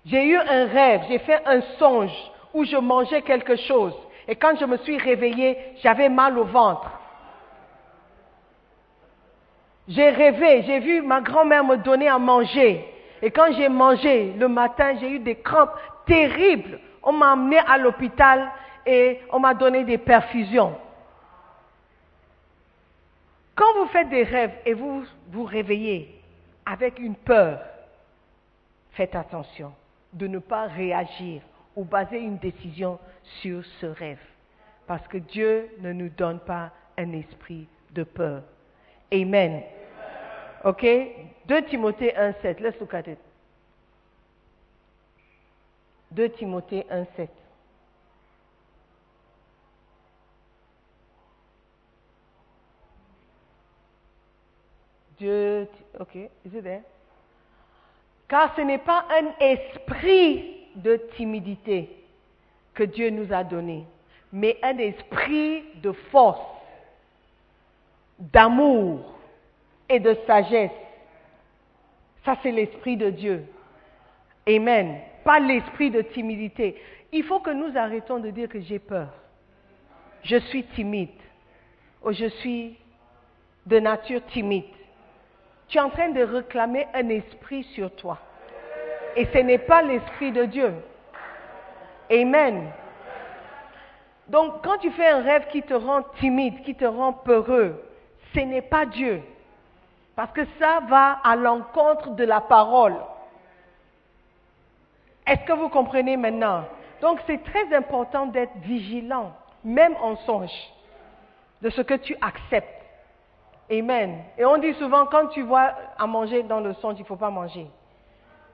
[0.07, 2.12] J'ai eu un rêve, j'ai fait un songe
[2.55, 3.95] où je mangeais quelque chose.
[4.29, 6.90] Et quand je me suis réveillée, j'avais mal au ventre.
[9.88, 12.85] J'ai rêvé, j'ai vu ma grand-mère me donner à manger.
[13.21, 16.79] Et quand j'ai mangé le matin, j'ai eu des crampes terribles.
[17.03, 18.51] On m'a amené à l'hôpital
[18.85, 20.77] et on m'a donné des perfusions.
[23.57, 26.21] Quand vous faites des rêves et vous vous réveillez
[26.64, 27.59] avec une peur,
[28.92, 29.73] faites attention
[30.16, 31.42] de ne pas réagir
[31.76, 32.98] ou baser une décision
[33.40, 34.20] sur ce rêve.
[34.87, 38.42] Parce que Dieu ne nous donne pas un esprit de peur.
[39.12, 39.62] Amen.
[40.64, 40.87] OK?
[41.46, 42.61] 2 Timothée 1,7.
[42.61, 43.18] Let's look at it.
[46.12, 47.29] 2 Timothée 1,7.
[55.18, 56.85] Dieu, OK, is it there?
[58.29, 61.89] Car ce n'est pas un esprit de timidité
[62.75, 63.85] que Dieu nous a donné,
[64.33, 66.41] mais un esprit de force,
[68.19, 69.01] d'amour
[69.89, 70.71] et de sagesse.
[72.25, 73.47] Ça, c'est l'esprit de Dieu.
[74.49, 75.01] Amen.
[75.25, 76.81] Pas l'esprit de timidité.
[77.12, 79.09] Il faut que nous arrêtons de dire que j'ai peur.
[80.23, 81.09] Je suis timide.
[82.03, 82.77] Ou je suis
[83.65, 84.65] de nature timide.
[85.68, 88.18] Tu es en train de réclamer un esprit sur toi.
[89.16, 90.74] Et ce n'est pas l'esprit de Dieu.
[92.11, 92.70] Amen.
[94.29, 97.83] Donc, quand tu fais un rêve qui te rend timide, qui te rend peureux,
[98.35, 99.22] ce n'est pas Dieu.
[100.14, 102.96] Parce que ça va à l'encontre de la parole.
[105.26, 106.64] Est-ce que vous comprenez maintenant?
[107.00, 109.33] Donc, c'est très important d'être vigilant,
[109.64, 110.72] même en songe,
[111.62, 112.76] de ce que tu acceptes.
[113.70, 114.18] Amen.
[114.38, 117.16] Et on dit souvent, quand tu vois à manger dans le songe, il ne faut
[117.16, 117.66] pas manger.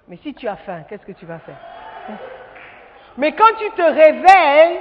[0.09, 1.59] Mais si tu as faim, qu'est-ce que tu vas faire?
[3.19, 4.81] Mais quand tu te réveilles,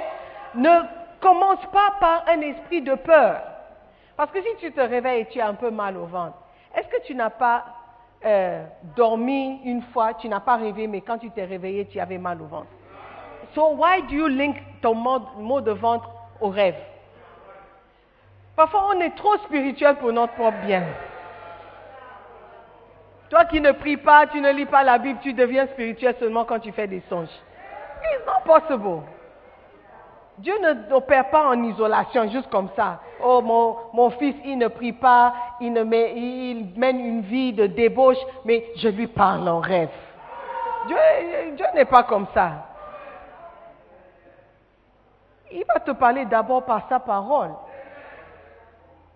[0.54, 0.80] ne
[1.20, 3.42] commence pas par un esprit de peur.
[4.16, 6.36] Parce que si tu te réveilles et tu as un peu mal au ventre,
[6.74, 7.64] est-ce que tu n'as pas
[8.24, 8.64] euh,
[8.96, 12.40] dormi une fois, tu n'as pas rêvé, mais quand tu t'es réveillé, tu avais mal
[12.40, 12.68] au ventre
[13.54, 16.08] So why do you link ton mot, de ventre
[16.40, 16.76] au rêve?
[18.56, 20.84] Parfois, on est trop spirituel pour notre propre bien.
[23.30, 26.44] Toi qui ne pries pas, tu ne lis pas la Bible, tu deviens spirituel seulement
[26.44, 27.30] quand tu fais des songes.
[28.04, 29.02] It's not possible.
[30.38, 33.00] Dieu ne n'opère pas en isolation, juste comme ça.
[33.22, 37.52] Oh, mon, mon fils, il ne prie pas, il, ne met- il mène une vie
[37.52, 39.90] de débauche, mais je lui parle en rêve.
[40.88, 40.96] Dieu,
[41.54, 42.50] Dieu n'est pas comme ça.
[45.52, 47.50] Il va te parler d'abord par sa parole.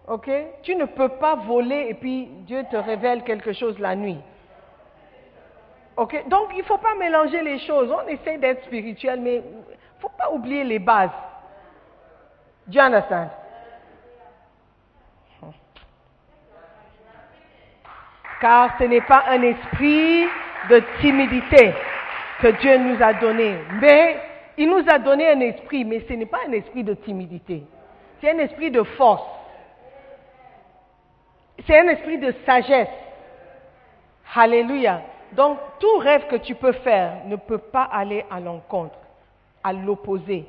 [0.08, 0.30] Ok?
[0.62, 4.18] Tu ne peux pas voler et puis Dieu te révèle quelque chose la nuit.
[5.96, 6.28] Ok?
[6.28, 7.90] Donc il ne faut pas mélanger les choses.
[7.90, 11.10] On essaie d'être spirituel, mais il ne faut pas oublier les bases.
[12.68, 13.30] Do you understand?
[18.40, 20.26] Car ce n'est pas un esprit
[20.68, 21.72] de timidité
[22.40, 23.56] que Dieu nous a donné.
[23.80, 24.20] Mais
[24.58, 27.62] il nous a donné un esprit, mais ce n'est pas un esprit de timidité.
[28.20, 29.35] C'est un esprit de force.
[31.64, 32.88] C'est un esprit de sagesse.
[34.34, 35.02] Alléluia.
[35.32, 38.98] Donc, tout rêve que tu peux faire ne peut pas aller à l'encontre,
[39.64, 40.46] à l'opposé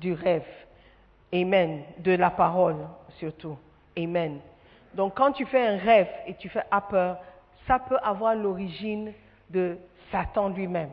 [0.00, 0.44] du rêve.
[1.32, 1.82] Amen.
[1.98, 2.76] De la parole,
[3.18, 3.56] surtout.
[3.96, 4.40] Amen.
[4.94, 7.18] Donc, quand tu fais un rêve et tu fais peur,
[7.66, 9.12] ça peut avoir l'origine
[9.50, 9.76] de
[10.10, 10.90] Satan lui-même.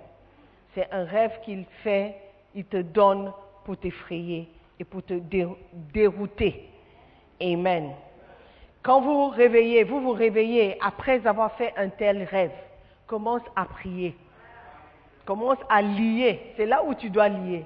[0.74, 2.16] C'est un rêve qu'il fait,
[2.56, 3.32] il te donne
[3.66, 4.48] pour t'effrayer
[4.80, 6.70] et pour te dé- dérouter.
[7.42, 7.92] Amen.
[8.84, 12.52] Quand vous vous réveillez, vous vous réveillez après avoir fait un tel rêve,
[13.08, 14.16] commence à prier.
[15.26, 16.54] Commence à lier.
[16.58, 17.64] C'est là où tu dois lier.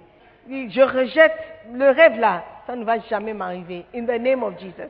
[0.50, 1.38] Je rejette
[1.72, 2.44] le rêve là.
[2.68, 3.86] Ça ne va jamais m'arriver.
[3.96, 4.90] In the name of Jesus.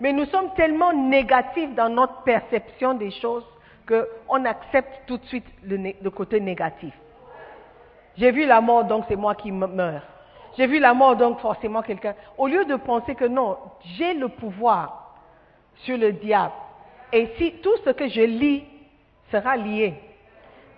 [0.00, 3.44] Mais nous sommes tellement négatifs dans notre perception des choses
[3.86, 6.94] qu'on accepte tout de suite le, le côté négatif.
[8.16, 10.02] J'ai vu la mort, donc c'est moi qui me- meurs.
[10.56, 12.14] j'ai vu la mort, donc forcément quelqu'un.
[12.38, 13.56] Au lieu de penser que non,
[13.96, 15.01] j'ai le pouvoir
[15.84, 16.52] sur le diable.
[17.12, 18.64] Et si tout ce que je lis
[19.30, 19.94] sera lié,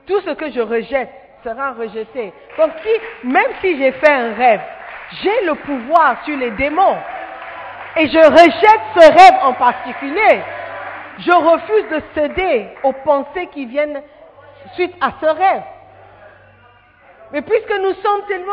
[0.06, 1.10] tout ce que je rejette
[1.42, 2.32] sera rejeté.
[2.58, 4.60] Donc si, même si j'ai fait un rêve,
[5.22, 6.96] j'ai le pouvoir sur les démons.
[7.96, 10.40] Et je rejette ce rêve en particulier.
[11.18, 14.02] Je refuse de céder aux pensées qui viennent
[14.74, 15.62] suite à ce rêve.
[17.34, 18.52] Mais puisque nous sommes tellement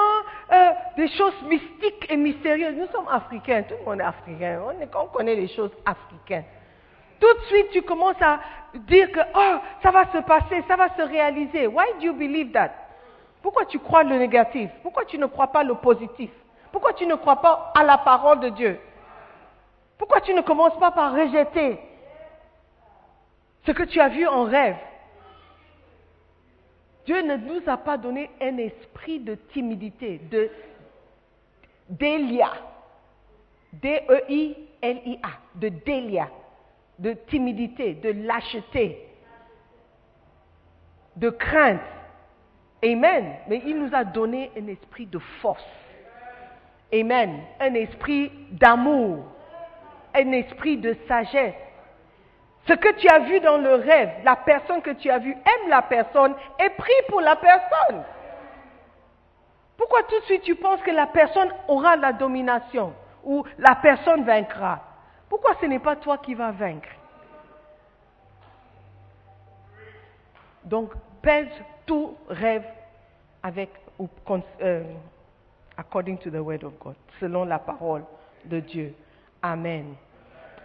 [0.51, 4.99] euh, des choses mystiques et mystérieuses, nous sommes africains, tout le monde est africain, on,
[4.99, 6.45] on connaît les choses africaines.
[7.19, 8.39] Tout de suite, tu commences à
[8.73, 11.67] dire que, oh, ça va se passer, ça va se réaliser.
[11.67, 12.71] Why do you believe that?
[13.43, 14.71] Pourquoi tu crois le négatif?
[14.81, 16.31] Pourquoi tu ne crois pas le positif?
[16.71, 18.79] Pourquoi tu ne crois pas à la parole de Dieu?
[19.99, 21.79] Pourquoi tu ne commences pas par rejeter
[23.63, 24.77] ce que tu as vu en rêve?
[27.11, 30.49] Dieu ne nous a pas donné un esprit de timidité, de
[31.89, 32.53] délia,
[33.73, 36.29] D-E-I-L-I-A, de délia,
[36.99, 39.05] de timidité, de lâcheté,
[41.17, 41.81] de crainte.
[42.81, 43.35] Amen.
[43.49, 45.67] Mais il nous a donné un esprit de force.
[46.93, 47.41] Amen.
[47.59, 49.25] Un esprit d'amour,
[50.13, 51.55] un esprit de sagesse.
[52.67, 55.69] Ce que tu as vu dans le rêve, la personne que tu as vue aime
[55.69, 58.03] la personne et prie pour la personne.
[59.77, 62.93] Pourquoi tout de suite tu penses que la personne aura la domination
[63.23, 64.79] ou la personne vaincra?
[65.27, 66.89] Pourquoi ce n'est pas toi qui vas vaincre?
[70.63, 71.47] Donc, pèse
[71.87, 72.65] tout rêve
[73.41, 73.69] avec,
[74.61, 74.83] euh,
[75.77, 78.03] according to the word of God, selon la parole
[78.45, 78.93] de Dieu.
[79.41, 79.95] Amen.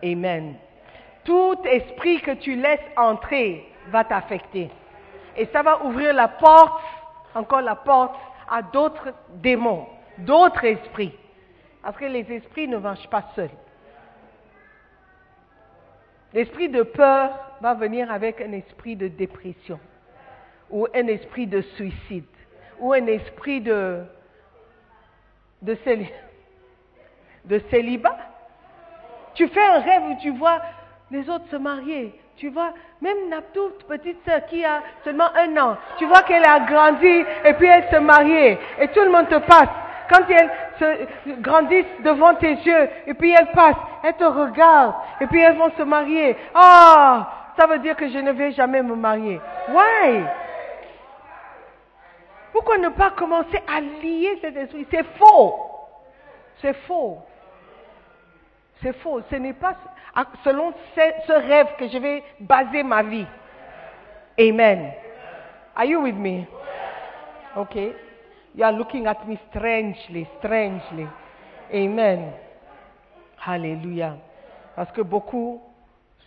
[0.04, 0.56] Amen.
[1.26, 4.70] Tout esprit que tu laisses entrer va t'affecter.
[5.36, 6.80] Et ça va ouvrir la porte,
[7.34, 8.14] encore la porte,
[8.48, 9.86] à d'autres démons,
[10.18, 11.12] d'autres esprits.
[11.82, 13.50] Parce que les esprits ne marchent pas seuls.
[16.32, 19.80] L'esprit de peur va venir avec un esprit de dépression,
[20.70, 22.24] ou un esprit de suicide,
[22.78, 24.04] ou un esprit de,
[25.62, 25.76] de,
[27.44, 28.18] de célibat.
[29.34, 30.60] Tu fais un rêve où tu vois
[31.10, 32.18] les autres se marier.
[32.36, 36.44] Tu vois, même la toute petite sœur qui a seulement un an, tu vois qu'elle
[36.46, 39.68] a grandi et puis elle se mariait et tout le monde te passe.
[40.10, 45.26] Quand elle se grandit devant tes yeux et puis elle passe, elle te regarde et
[45.26, 46.36] puis elles vont se marier.
[46.54, 49.40] Ah, ça veut dire que je ne vais jamais me marier.
[49.68, 50.24] Why?
[52.52, 54.86] Pourquoi ne pas commencer à lier cet esprit?
[54.90, 55.54] C'est faux.
[56.60, 57.18] C'est faux.
[58.82, 59.20] C'est faux.
[59.30, 59.74] Ce n'est pas
[60.44, 63.26] selon ce, rêve que je vais baser ma vie.
[64.38, 64.92] Amen.
[65.74, 66.46] Are you with me?
[67.56, 67.92] Okay.
[68.54, 71.06] You are looking at me strangely, strangely.
[71.72, 72.32] Amen.
[73.36, 74.16] Hallelujah.
[74.74, 75.62] Parce que beaucoup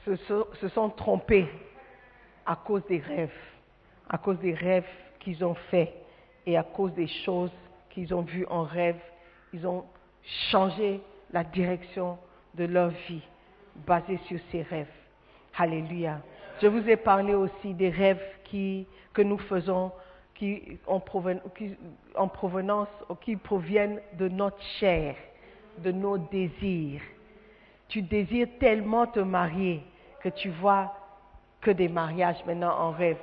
[0.06, 1.48] se, se sont trompés
[2.46, 3.34] à cause des rêves,
[4.10, 4.88] à cause des rêves
[5.20, 5.94] qu'ils ont faits
[6.46, 7.52] et à cause des choses
[7.90, 9.00] qu'ils ont vues en rêve.
[9.54, 9.86] Ils ont
[10.52, 12.18] changé la direction
[12.54, 13.24] de leur vie
[13.86, 14.88] basé sur ces rêves.
[15.58, 16.20] Alléluia.
[16.62, 19.92] Je vous ai parlé aussi des rêves qui, que nous faisons
[20.36, 21.02] qui en,
[21.56, 21.76] qui,
[22.16, 25.16] en provenance ou qui proviennent de notre chair,
[25.78, 27.02] de nos désirs.
[27.90, 29.84] Tu désires tellement te marier
[30.22, 30.94] que tu vois
[31.62, 33.18] que des mariages maintenant en rêve.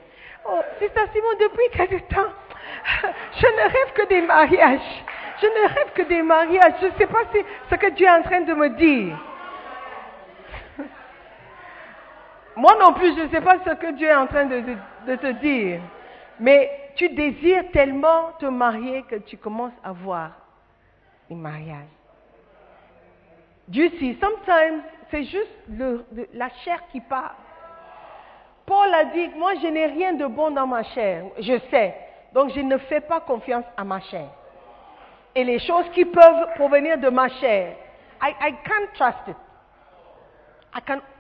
[0.49, 2.31] Oh, c'est ça, Simon, depuis quelque temps,
[3.41, 5.05] je ne rêve que des mariages.
[5.41, 6.75] Je ne rêve que des mariages.
[6.81, 7.39] Je ne sais pas si
[7.71, 9.19] ce que Dieu est en train de me dire.
[12.57, 15.33] Moi non plus, je ne sais pas ce que Dieu est en train de, te
[15.41, 15.81] dire.
[16.41, 20.31] Mais tu désires tellement te marier que tu commences à voir
[21.29, 21.85] les mariages.
[23.69, 24.81] Dieu sait, sometimes
[25.11, 25.51] c'est juste
[26.33, 27.37] la chair qui part.
[28.65, 31.95] Paul a dit, moi je n'ai rien de bon dans ma chair, je sais.
[32.33, 34.29] Donc je ne fais pas confiance à ma chair.
[35.35, 37.77] Et les choses qui peuvent provenir de ma chair,
[38.23, 39.37] I, I can't trust it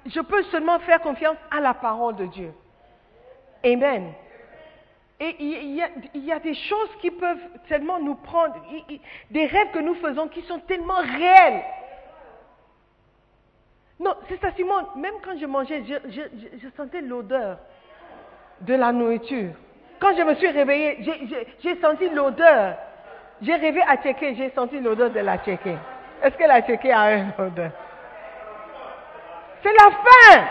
[0.07, 2.53] je peux seulement faire confiance à la parole de Dieu.
[3.65, 4.13] Amen.
[5.19, 5.75] Et il
[6.25, 8.55] y, a, des choses qui peuvent tellement nous prendre,
[9.31, 11.63] des rêves que nous faisons qui sont tellement réels.
[13.99, 14.87] Non, c'est ça, Simon.
[14.97, 17.59] Même quand je mangeais, je, sentais l'odeur
[18.61, 19.53] de la nourriture.
[19.99, 20.99] Quand je me suis réveillée,
[21.61, 22.77] j'ai senti l'odeur.
[23.41, 25.77] J'ai rêvé à checker, j'ai senti l'odeur de la checker.
[26.23, 27.71] Est-ce que la checker a une odeur?
[29.63, 30.49] C'est la faim.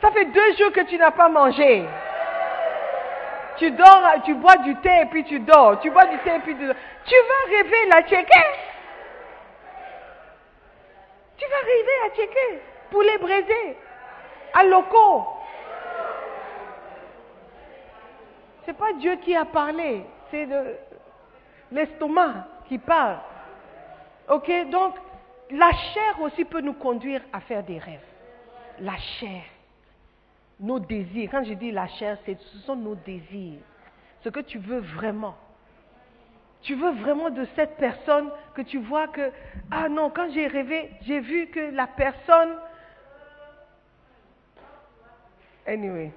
[0.00, 1.84] Ça fait deux jours que tu n'as pas mangé.
[3.58, 5.78] tu dors, tu bois du thé et puis tu dors.
[5.80, 6.74] Tu bois du thé et puis tu dors.
[7.04, 8.48] Tu vas rêver la checker.
[11.36, 12.62] Tu vas rêver à checker.
[12.90, 13.76] Poulet braisé.
[14.54, 15.26] À loco.
[18.64, 20.04] C'est pas Dieu qui a parlé.
[20.30, 20.78] C'est le-
[21.72, 23.16] l'estomac qui parle.
[24.28, 24.94] Ok, donc
[25.52, 28.00] la chair aussi peut nous conduire à faire des rêves.
[28.80, 29.42] La chair,
[30.58, 31.30] nos désirs.
[31.30, 33.60] Quand je dis la chair, ce sont nos désirs.
[34.22, 35.36] Ce que tu veux vraiment.
[36.62, 39.30] Tu veux vraiment de cette personne que tu vois que,
[39.70, 42.56] ah non, quand j'ai rêvé, j'ai vu que la personne...
[45.66, 46.12] Anyway.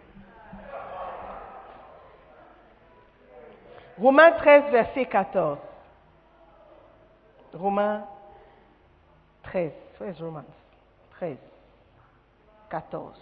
[4.00, 5.58] Romains 13, verset 14.
[7.54, 8.06] Romains
[9.46, 9.72] 13.
[10.00, 10.46] Where's Romans?
[11.18, 11.38] 13.
[12.70, 13.14] 14.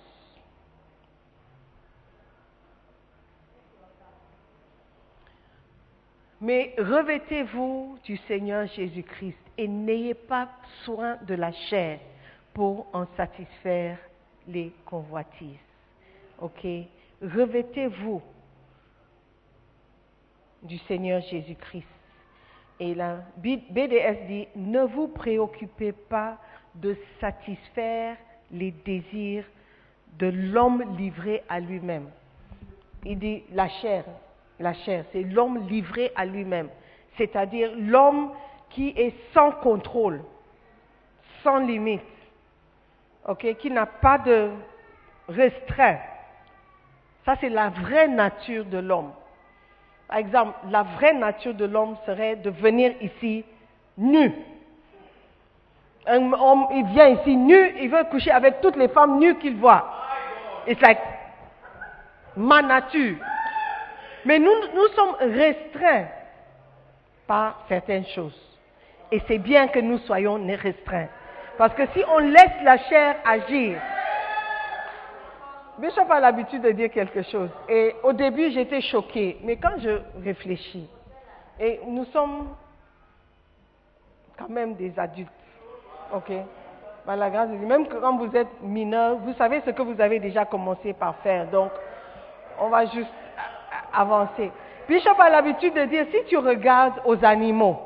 [6.42, 10.50] Mais revêtez-vous du Seigneur Jésus-Christ et n'ayez pas
[10.84, 12.00] soin de la chair
[12.54, 13.98] pour en satisfaire
[14.48, 15.56] les convoitises.
[16.40, 16.68] Ok?
[17.22, 18.22] Revêtez-vous
[20.64, 21.88] du Seigneur Jésus-Christ.
[22.80, 26.38] Et la BDS dit, ne vous préoccupez pas
[26.76, 28.18] de satisfaire
[28.52, 29.46] les désirs
[30.18, 32.10] de l'homme livré à lui-même.
[33.06, 34.06] Il dit la chair,
[34.60, 36.70] la chair, c'est l'homme livré à lui-même,
[37.18, 38.32] c'est-à-dire l'homme
[38.70, 40.22] qui est sans contrôle,
[41.44, 42.02] sans limite,
[43.60, 44.50] qui n'a pas de
[45.28, 45.98] restreint.
[47.26, 49.12] Ça, c'est la vraie nature de l'homme.
[50.08, 53.44] Par exemple, la vraie nature de l'homme serait de venir ici
[53.98, 54.32] nu.
[56.06, 59.56] Un homme, il vient ici nu, il veut coucher avec toutes les femmes nues qu'il
[59.58, 59.86] voit.
[60.68, 61.00] It's like
[62.36, 63.18] ma nature.
[64.26, 66.08] Mais nous, nous sommes restreints
[67.28, 68.40] par certaines choses.
[69.12, 71.10] Et c'est bien que nous soyons restreints.
[71.58, 73.80] Parce que si on laisse la chair agir,
[75.78, 77.50] Bishop a l'habitude de dire quelque chose.
[77.68, 79.38] Et au début, j'étais choquée.
[79.44, 80.88] Mais quand je réfléchis,
[81.60, 82.50] et nous sommes
[84.38, 85.30] quand même des adultes,
[86.14, 86.32] ok?
[87.06, 91.16] Par même quand vous êtes mineur, vous savez ce que vous avez déjà commencé par
[91.18, 91.48] faire.
[91.50, 91.72] Donc,
[92.60, 93.12] on va juste
[93.94, 94.52] avancer.
[94.88, 97.78] Bishop a l'habitude de dire, si tu regardes aux animaux,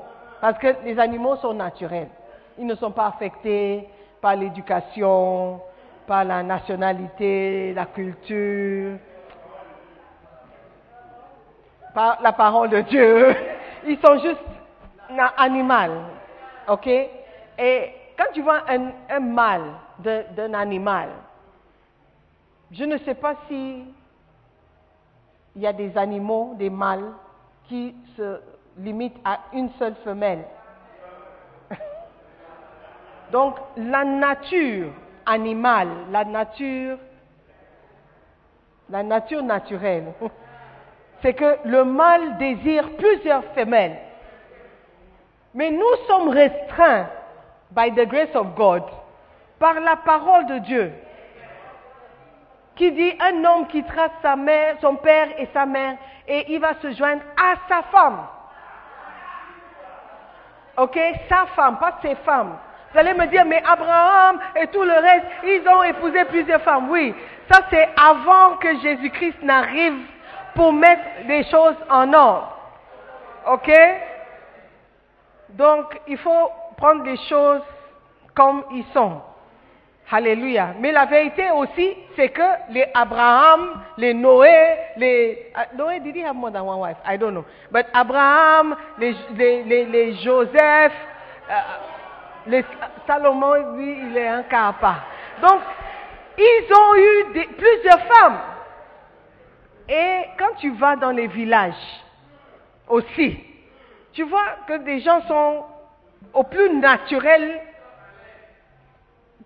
[0.42, 2.10] parce que les animaux sont naturels,
[2.58, 3.88] ils ne sont pas affectés
[4.22, 5.62] par l'éducation,
[6.08, 8.98] par la nationalité, la culture,
[11.94, 13.36] par la parole de Dieu.
[13.86, 14.42] Ils sont juste
[15.10, 15.92] un animal.
[16.70, 16.88] OK?
[16.88, 21.10] Et quand tu vois un, mâle d'un animal,
[22.72, 23.86] je ne sais pas si
[25.56, 27.12] il y a des animaux, des mâles,
[27.68, 28.40] qui se
[28.78, 30.46] limitent à une seule femelle.
[33.32, 34.92] Donc, la nature
[35.28, 36.98] animale, la nature,
[38.90, 40.14] la nature naturelle,
[41.22, 44.00] c'est que le mâle désire plusieurs femelles.
[45.54, 47.08] Mais nous sommes restreints,
[47.72, 48.84] by the grace of God,
[49.60, 50.94] par la parole de Dieu,
[52.76, 55.98] qui dit un homme quittera sa mère, son père et sa mère,
[56.28, 58.28] et il va se joindre à sa femme.
[60.78, 62.56] Ok, sa femme, pas ses femmes.
[62.98, 66.90] Vous allez me dire, mais Abraham et tout le reste, ils ont épousé plusieurs femmes.
[66.90, 67.14] Oui,
[67.48, 70.00] ça c'est avant que Jésus-Christ n'arrive
[70.56, 72.58] pour mettre les choses en ordre.
[73.52, 73.72] Ok?
[75.50, 77.62] Donc, il faut prendre les choses
[78.34, 79.22] comme ils sont.
[80.10, 80.70] Alléluia.
[80.80, 85.52] Mais la vérité aussi, c'est que les Abraham, les Noé, les...
[85.56, 86.98] uh, Noé, did he have more than one wife?
[87.06, 87.46] I don't know.
[87.72, 90.94] But Abraham, les, les, les, les Joseph,
[91.48, 91.54] euh,
[93.06, 94.74] Salomon, lui, il est un cas.
[95.42, 95.62] Donc,
[96.38, 98.40] ils ont eu des- plusieurs femmes.
[99.90, 101.74] Et quand tu vas dans les villages
[102.88, 103.40] aussi,
[104.14, 105.66] tu vois que des gens sont
[106.34, 107.62] au plus naturel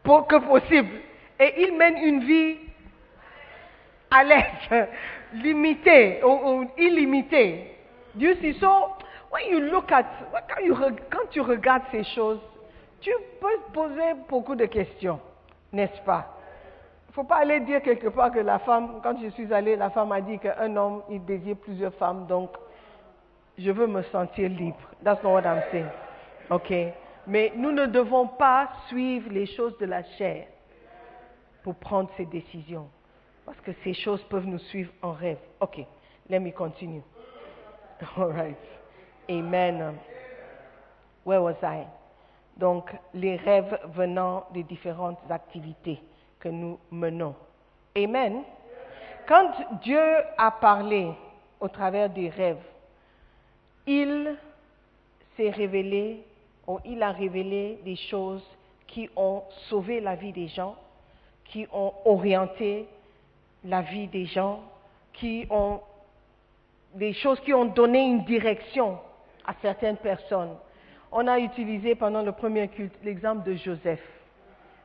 [0.04, 0.96] pour- que possible.
[1.40, 2.58] Et ils mènent une vie
[4.10, 4.88] à l'aise,
[5.34, 7.76] limitée ou, illimitée.
[8.16, 8.90] Dieu c'est so,
[9.32, 10.06] when you look at,
[10.64, 10.76] you
[11.10, 12.42] quand tu regardes ces choses,
[13.02, 15.20] tu peux poser beaucoup de questions,
[15.74, 16.38] n'est-ce pas?
[17.08, 19.76] Il ne faut pas aller dire quelque part que la femme, quand je suis allée,
[19.76, 22.52] la femme a dit qu'un homme, il désire plusieurs femmes, donc
[23.58, 24.80] je veux me sentir libre.
[25.04, 25.90] That's not what I'm saying.
[26.50, 26.74] OK?
[27.28, 30.48] Mais nous ne devons pas suivre les choses de la chair
[31.64, 32.88] pour prendre ces décisions.
[33.46, 35.40] Parce que ces choses peuvent nous suivre en rêve.
[35.60, 35.80] OK.
[36.30, 37.04] Let me continue.
[38.18, 38.58] All right.
[39.30, 39.98] Amen.
[41.26, 41.86] Where was I?
[42.58, 46.02] Donc, les rêves venant des différentes activités
[46.40, 47.36] que nous menons.
[47.96, 48.44] Amen.
[49.28, 50.02] Quand Dieu
[50.38, 51.12] a parlé
[51.60, 52.64] au travers des rêves,
[53.86, 54.36] il
[55.36, 56.24] s'est révélé,
[56.68, 58.44] ou il a révélé des choses
[58.88, 60.76] qui ont sauvé la vie des gens,
[61.46, 62.88] qui ont orienté
[63.64, 64.62] la vie des gens,
[65.14, 65.82] qui ont
[66.96, 69.00] des choses qui ont donné une direction
[69.46, 70.56] à certaines personnes.
[71.12, 74.02] On a utilisé pendant le premier culte l'exemple de Joseph.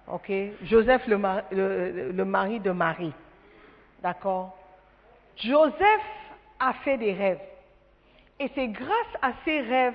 [0.09, 0.31] Ok,
[0.63, 1.17] Joseph, le,
[2.25, 3.13] mari, de Marie.
[4.03, 4.57] D'accord?
[5.37, 6.07] Joseph
[6.59, 7.41] a fait des rêves.
[8.39, 9.95] Et c'est grâce à ces rêves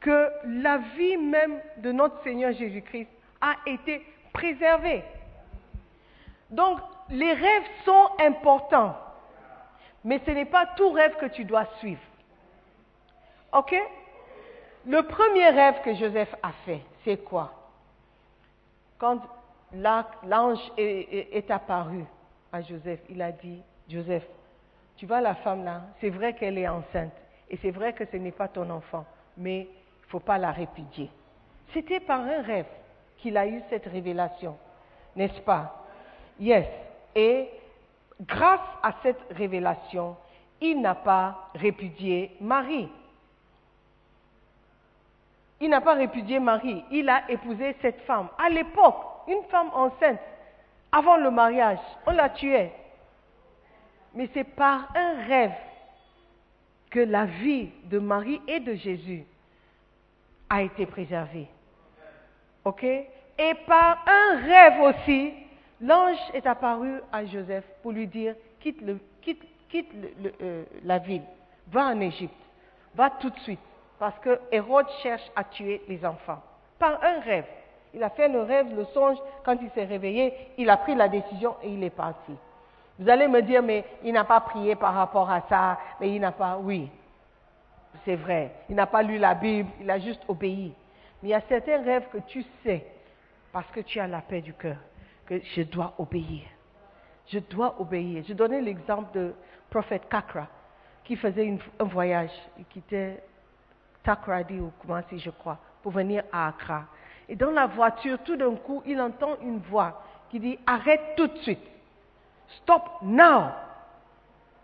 [0.00, 3.08] que la vie même de notre Seigneur Jésus-Christ
[3.40, 5.04] a été préservée.
[6.50, 8.96] Donc, les rêves sont importants,
[10.04, 12.00] mais ce n'est pas tout rêve que tu dois suivre.
[13.52, 13.74] OK?
[14.86, 17.52] Le premier rêve que Joseph a fait, c'est quoi?
[18.98, 19.20] Quand
[19.72, 22.04] l'ange est, apparu
[22.52, 24.22] à Joseph, il a dit, Joseph,
[24.96, 27.12] tu vois la femme là, c'est vrai qu'elle est enceinte,
[27.50, 29.04] et c'est vrai que ce n'est pas ton enfant,
[29.36, 31.10] mais il ne faut pas la répudier.
[31.74, 32.66] C'était par un rêve
[33.18, 34.56] qu'il a eu cette révélation,
[35.16, 35.84] n'est-ce pas?
[36.38, 36.68] Yes.
[37.16, 37.48] Et
[38.20, 40.16] grâce à cette révélation,
[40.60, 42.88] il n'a pas répudié Marie.
[45.60, 48.28] Il n'a pas répudié Marie, il a épousé cette femme.
[48.38, 50.20] À l'époque, une femme enceinte,
[50.92, 52.72] avant le mariage, on la tuait.
[54.14, 55.54] Mais c'est par un rêve
[56.90, 59.24] que la vie de Marie et de Jésus
[60.48, 61.48] a été préservée.
[62.64, 62.84] OK?
[62.84, 65.32] Et par un rêve aussi,
[65.80, 69.42] l'ange est apparu à Joseph pour lui dire quitte, le, quitte,
[70.40, 71.22] euh, la ville,
[71.68, 72.34] va en Égypte,
[72.94, 73.60] va tout de suite,
[73.98, 76.42] parce que Hérode cherche à tuer les enfants.
[76.78, 77.46] Par un rêve.
[77.94, 81.08] Il a fait le rêve, le songe, quand il s'est réveillé, il a pris la
[81.08, 82.32] décision et il est parti.
[82.98, 86.20] Vous allez me dire, mais il n'a pas prié par rapport à ça, mais il
[86.20, 86.90] n'a pas, oui,
[88.04, 90.74] c'est vrai, il n'a pas lu la Bible, il a juste obéi.
[91.22, 92.86] Mais il y a certains rêves que tu sais,
[93.52, 94.76] parce que tu as la paix du cœur,
[95.26, 96.42] que je dois obéir.
[97.28, 98.22] Je dois obéir.
[98.28, 99.34] Je donnais l'exemple de
[99.70, 100.46] prophète Kakra,
[101.04, 103.22] qui faisait un voyage, il quittait
[104.06, 106.84] Takradi ou Kumasi, je crois, pour venir à Accra.
[107.28, 110.00] Et dans la voiture, tout d'un coup, il entend une voix
[110.30, 111.66] qui dit Arrête tout de suite.
[112.62, 113.50] Stop now.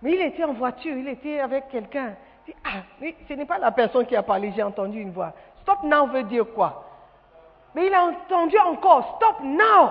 [0.01, 2.14] Mais il était en voiture, il était avec quelqu'un.
[2.47, 5.11] Il dit Ah, mais ce n'est pas la personne qui a parlé, j'ai entendu une
[5.11, 5.32] voix.
[5.62, 6.88] Stop now veut dire quoi?
[7.74, 9.90] Mais il a entendu encore Stop now.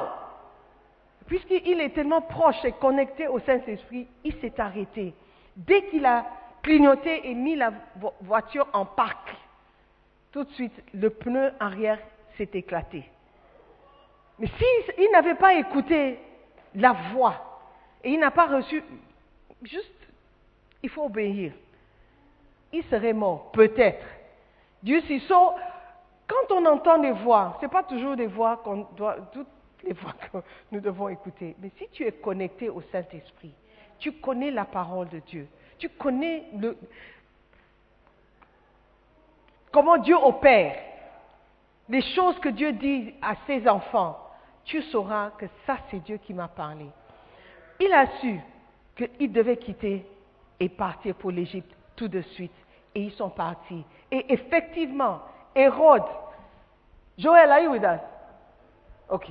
[1.27, 5.13] Puisqu'il est tellement proche et connecté au Saint-Esprit, il s'est arrêté.
[5.57, 6.25] Dès qu'il a
[6.61, 7.71] clignoté et mis la
[8.21, 9.33] voiture en parc,
[10.31, 11.99] tout de suite, le pneu arrière
[12.37, 13.03] s'est éclaté.
[14.39, 16.19] Mais s'il il n'avait pas écouté
[16.75, 17.61] la voix
[18.03, 18.83] et il n'a pas reçu,
[19.63, 20.07] juste,
[20.81, 21.53] il faut obéir.
[22.73, 24.05] Il serait mort, peut-être.
[24.81, 25.53] Dieu s'y sauve.
[26.27, 29.47] Quand on entend des voix, ce n'est pas toujours des voix qu'on doit, toutes
[29.83, 30.37] les voix que
[30.71, 31.55] nous devons écouter.
[31.59, 33.53] Mais si tu es connecté au Saint-Esprit,
[33.99, 36.77] tu connais la parole de Dieu, tu connais le,
[39.71, 40.75] comment Dieu opère,
[41.89, 44.17] les choses que Dieu dit à ses enfants,
[44.63, 46.85] tu sauras que ça c'est Dieu qui m'a parlé.
[47.79, 48.39] Il a su
[48.95, 50.05] qu'il devait quitter
[50.59, 52.53] et partir pour l'Égypte tout de suite.
[52.93, 53.83] Et ils sont partis.
[54.11, 55.21] Et effectivement,
[55.55, 56.03] Hérode,
[57.17, 58.01] Joël, are you with us?
[59.09, 59.29] Ok.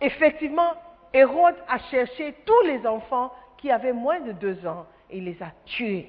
[0.00, 0.74] Effectivement,
[1.12, 5.42] Hérode a cherché tous les enfants qui avaient moins de deux ans et il les
[5.42, 6.08] a tués.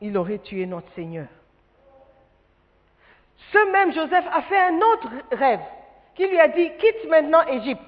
[0.00, 1.26] Il aurait tué notre Seigneur.
[3.52, 5.60] Ce même Joseph a fait un autre rêve
[6.14, 7.82] qui lui a dit, quitte maintenant Égypte.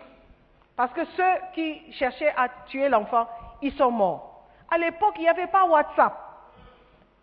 [0.76, 3.28] Parce que ceux qui cherchaient à tuer l'enfant,
[3.60, 4.46] ils sont morts.
[4.70, 6.14] À l'époque, il n'y avait pas WhatsApp.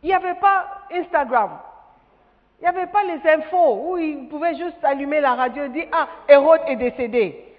[0.04, 1.58] Il n'y avait pas Instagram.
[2.60, 5.88] Il n'y avait pas les infos où ils pouvaient juste allumer la radio et dire,
[5.92, 7.56] ah, Hérode est décédé.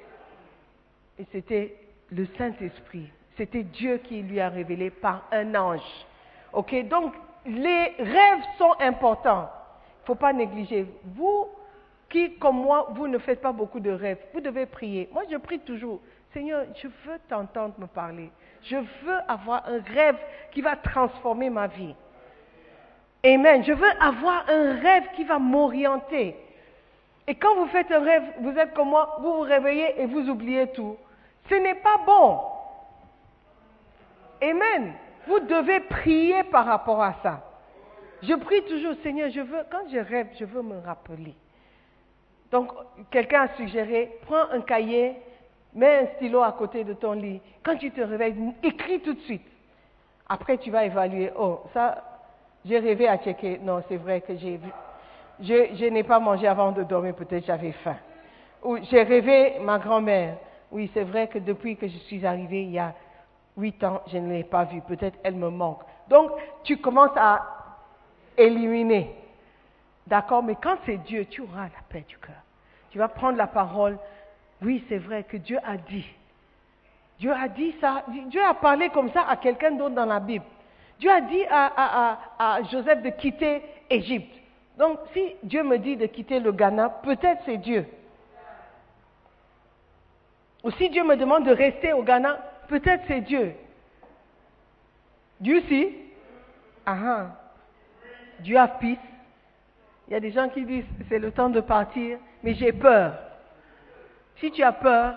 [1.18, 1.74] Et c'était
[2.10, 3.10] le Saint-Esprit.
[3.36, 5.80] C'était Dieu qui lui a révélé par un ange.
[6.52, 7.14] Ok, donc
[7.46, 9.48] les rêves sont importants.
[10.08, 10.86] Il ne faut pas négliger.
[11.04, 11.48] Vous
[12.08, 15.06] qui, comme moi, vous ne faites pas beaucoup de rêves, vous devez prier.
[15.12, 16.00] Moi, je prie toujours.
[16.32, 18.30] Seigneur, je veux t'entendre me parler.
[18.62, 20.16] Je veux avoir un rêve
[20.50, 21.94] qui va transformer ma vie.
[23.22, 23.62] Amen.
[23.62, 26.34] Je veux avoir un rêve qui va m'orienter.
[27.26, 30.26] Et quand vous faites un rêve, vous êtes comme moi, vous vous réveillez et vous
[30.30, 30.96] oubliez tout.
[31.50, 32.40] Ce n'est pas bon.
[34.40, 34.94] Amen.
[35.26, 37.42] Vous devez prier par rapport à ça.
[38.22, 41.34] Je prie toujours, Seigneur, je veux, quand je rêve, je veux me rappeler.
[42.50, 42.72] Donc,
[43.10, 45.16] quelqu'un a suggéré, prends un cahier,
[45.74, 47.40] mets un stylo à côté de ton lit.
[47.62, 49.46] Quand tu te réveilles, écris tout de suite.
[50.28, 51.30] Après, tu vas évaluer.
[51.38, 52.02] Oh, ça,
[52.64, 53.58] j'ai rêvé à checker.
[53.62, 54.70] Non, c'est vrai que j'ai vu.
[55.40, 57.96] Je, n'ai pas mangé avant de dormir, peut-être j'avais faim.
[58.64, 60.36] Ou j'ai rêvé ma grand-mère.
[60.72, 62.92] Oui, c'est vrai que depuis que je suis arrivée il y a
[63.56, 64.82] huit ans, je ne l'ai pas vue.
[64.82, 65.80] Peut-être elle me manque.
[66.08, 66.30] Donc,
[66.64, 67.57] tu commences à
[68.38, 69.14] éliminer.
[70.06, 72.42] D'accord Mais quand c'est Dieu, tu auras la paix du cœur.
[72.90, 73.98] Tu vas prendre la parole.
[74.62, 76.06] Oui, c'est vrai que Dieu a dit.
[77.18, 78.04] Dieu a dit ça.
[78.08, 80.44] Dieu a parlé comme ça à quelqu'un d'autre dans la Bible.
[80.98, 84.34] Dieu a dit à, Joseph de quitter Égypte.
[84.78, 87.86] Donc, si Dieu me dit de quitter le Ghana, peut-être c'est Dieu.
[90.64, 93.54] Ou si Dieu me demande de rester au Ghana, peut-être c'est Dieu.
[95.40, 95.94] Dieu si?
[96.84, 97.26] Ah, ah.
[98.40, 98.98] Dieu a peace.
[100.06, 103.14] Il y a des gens qui disent c'est le temps de partir, mais j'ai peur.
[104.36, 105.14] Si tu as peur,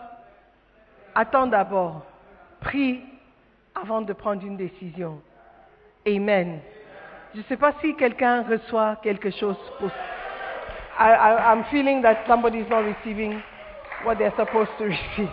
[1.16, 2.06] attends d'abord.
[2.60, 3.02] Prie
[3.76, 5.22] avant de prendre une décision.
[6.08, 6.60] Amen.
[7.34, 9.56] Je ne sais pas si quelqu'un reçoit quelque chose.
[9.80, 9.90] Pour...
[11.00, 13.42] I, I, I'm feeling that somebody is not receiving
[14.04, 15.30] what they're supposed to receive.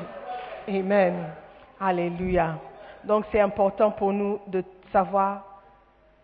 [0.68, 1.32] Amen.
[1.80, 2.58] Alléluia.
[3.04, 4.62] Donc c'est important pour nous de
[4.92, 5.44] savoir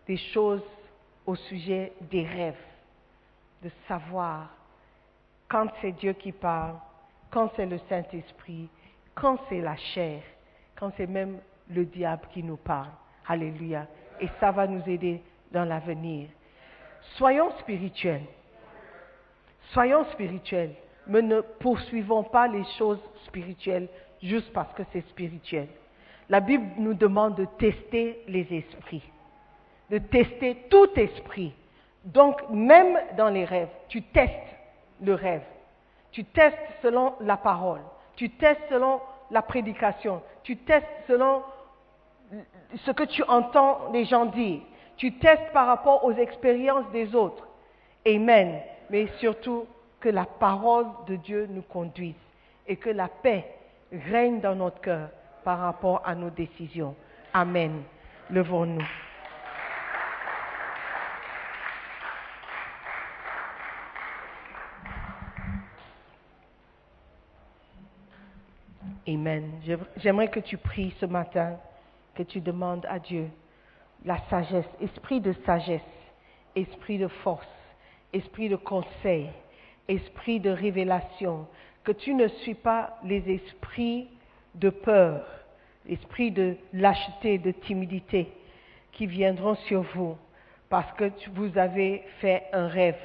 [0.07, 0.61] des choses
[1.25, 2.55] au sujet des rêves,
[3.63, 4.49] de savoir
[5.49, 6.75] quand c'est Dieu qui parle,
[7.31, 8.69] quand c'est le Saint-Esprit,
[9.13, 10.21] quand c'est la chair,
[10.75, 12.91] quand c'est même le diable qui nous parle.
[13.27, 13.87] Alléluia.
[14.19, 15.21] Et ça va nous aider
[15.51, 16.29] dans l'avenir.
[17.17, 18.25] Soyons spirituels.
[19.71, 20.75] Soyons spirituels.
[21.07, 23.87] Mais ne poursuivons pas les choses spirituelles
[24.21, 25.67] juste parce que c'est spirituel.
[26.29, 29.03] La Bible nous demande de tester les esprits,
[29.89, 31.53] de tester tout esprit.
[32.05, 34.33] Donc, même dans les rêves, tu testes
[35.01, 35.43] le rêve.
[36.11, 37.81] Tu testes selon la parole.
[38.15, 40.21] Tu testes selon la prédication.
[40.43, 41.43] Tu testes selon
[42.85, 44.61] ce que tu entends les gens dire.
[44.97, 47.47] Tu testes par rapport aux expériences des autres.
[48.07, 48.61] Amen.
[48.89, 49.65] Mais surtout,
[50.05, 52.13] que la parole de Dieu nous conduise
[52.67, 53.43] et que la paix
[53.91, 55.09] règne dans notre cœur
[55.43, 56.95] par rapport à nos décisions.
[57.33, 57.81] Amen.
[58.29, 58.85] Levons-nous.
[69.97, 71.57] J'aimerais que tu pries ce matin,
[72.15, 73.29] que tu demandes à Dieu
[74.05, 75.81] la sagesse, esprit de sagesse,
[76.55, 77.47] esprit de force,
[78.13, 79.29] esprit de conseil,
[79.87, 81.47] esprit de révélation,
[81.83, 84.07] que tu ne suis pas les esprits
[84.53, 85.25] de peur,
[85.87, 88.31] esprits de lâcheté, de timidité
[88.91, 90.17] qui viendront sur vous
[90.69, 92.99] parce que vous avez fait un rêve.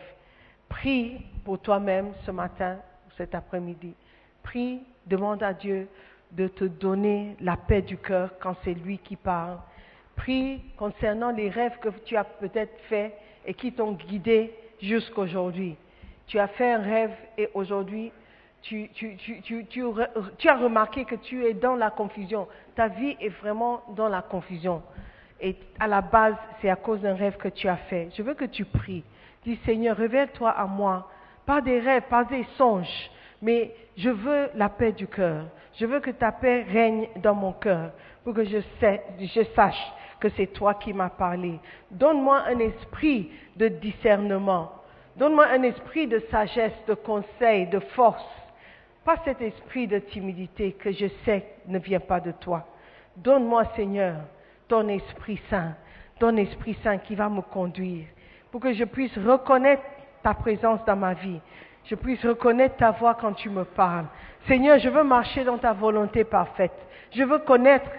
[0.68, 2.78] Prie pour toi-même ce matin,
[3.16, 3.94] cet après-midi.
[4.42, 5.88] Prie, demande à Dieu
[6.33, 9.59] de te donner la paix du cœur quand c'est lui qui parle.
[10.16, 13.14] Prie concernant les rêves que tu as peut-être faits
[13.47, 15.76] et qui t'ont guidé jusqu'aujourd'hui.
[16.26, 18.12] Tu as fait un rêve et aujourd'hui
[18.62, 18.91] tu,
[20.45, 22.47] as remarqué que tu es dans la confusion.
[22.74, 24.83] Ta vie est vraiment dans la confusion.
[25.41, 28.11] Et à la base, c'est à cause d'un rêve que tu as fait.
[28.16, 29.03] Je veux que tu pries.
[29.45, 31.11] Dis Seigneur, révèle-toi à moi.
[31.47, 33.11] Pas des rêves, pas des songes,
[33.43, 35.47] mais je veux la paix du cœur.
[35.74, 37.93] Je veux que ta paix règne dans mon cœur
[38.24, 38.61] pour que je,
[39.55, 41.59] sache que c'est toi qui m'as parlé.
[41.91, 44.72] Donne-moi un esprit de discernement.
[45.16, 48.24] Donne-moi un esprit de sagesse, de conseil, de force
[49.05, 52.66] pas cet esprit de timidité que je sais ne vient pas de toi.
[53.16, 54.16] Donne-moi, Seigneur,
[54.68, 55.74] ton Esprit Saint,
[56.18, 58.07] ton Esprit Saint qui va me conduire,
[58.51, 59.82] pour que je puisse reconnaître
[60.22, 61.41] ta présence dans ma vie,
[61.85, 64.07] je puisse reconnaître ta voix quand tu me parles.
[64.47, 66.72] Seigneur, je veux marcher dans ta volonté parfaite.
[67.12, 67.91] Je veux connaître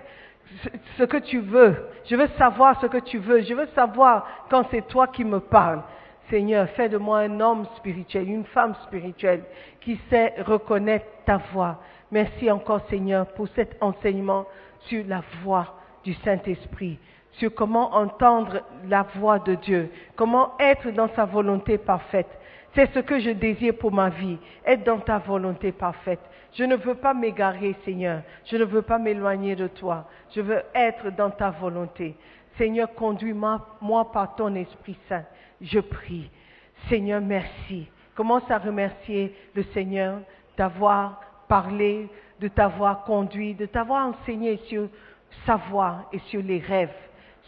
[0.97, 1.75] ce que tu veux.
[2.05, 3.41] Je veux savoir ce que tu veux.
[3.41, 5.81] Je veux savoir quand c'est toi qui me parles.
[6.29, 9.43] Seigneur, fais de moi un homme spirituel, une femme spirituelle
[9.81, 11.81] qui sait reconnaître ta voix.
[12.09, 14.45] Merci encore, Seigneur, pour cet enseignement
[14.87, 16.99] sur la voix du Saint-Esprit,
[17.33, 22.29] sur comment entendre la voix de Dieu, comment être dans sa volonté parfaite.
[22.73, 26.21] C'est ce que je désire pour ma vie, être dans ta volonté parfaite.
[26.53, 28.21] Je ne veux pas m'égarer, Seigneur.
[28.45, 30.07] Je ne veux pas m'éloigner de toi.
[30.33, 32.15] Je veux être dans ta volonté.
[32.57, 33.67] Seigneur, conduis-moi
[34.11, 35.23] par ton Esprit Saint
[35.61, 36.29] je prie.
[36.89, 37.87] Seigneur, merci.
[38.15, 40.19] Commence à remercier le Seigneur
[40.57, 42.09] d'avoir parlé,
[42.39, 44.89] de t'avoir conduit, de t'avoir enseigné sur
[45.45, 46.89] sa voix et sur les rêves,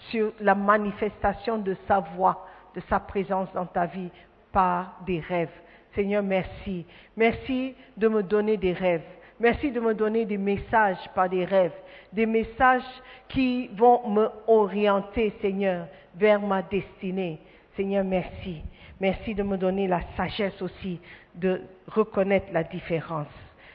[0.10, 2.46] sur la manifestation de sa voix,
[2.76, 4.10] de sa présence dans ta vie
[4.54, 5.52] par des rêves.
[5.94, 6.86] Seigneur, merci.
[7.18, 9.04] Merci de me donner des rêves.
[9.40, 11.74] Merci de me donner des messages par des rêves,
[12.14, 12.84] des messages
[13.28, 17.40] qui vont me orienter, Seigneur, vers ma destinée.
[17.76, 18.62] Seigneur, merci.
[19.02, 21.00] Merci de me donner la sagesse aussi
[21.36, 23.28] de reconnaître la différence.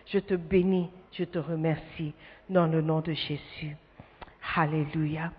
[0.06, 2.14] Je te bénis, je te remercie
[2.48, 3.76] dans le nom de Jésus.
[4.56, 5.32] Alléluia.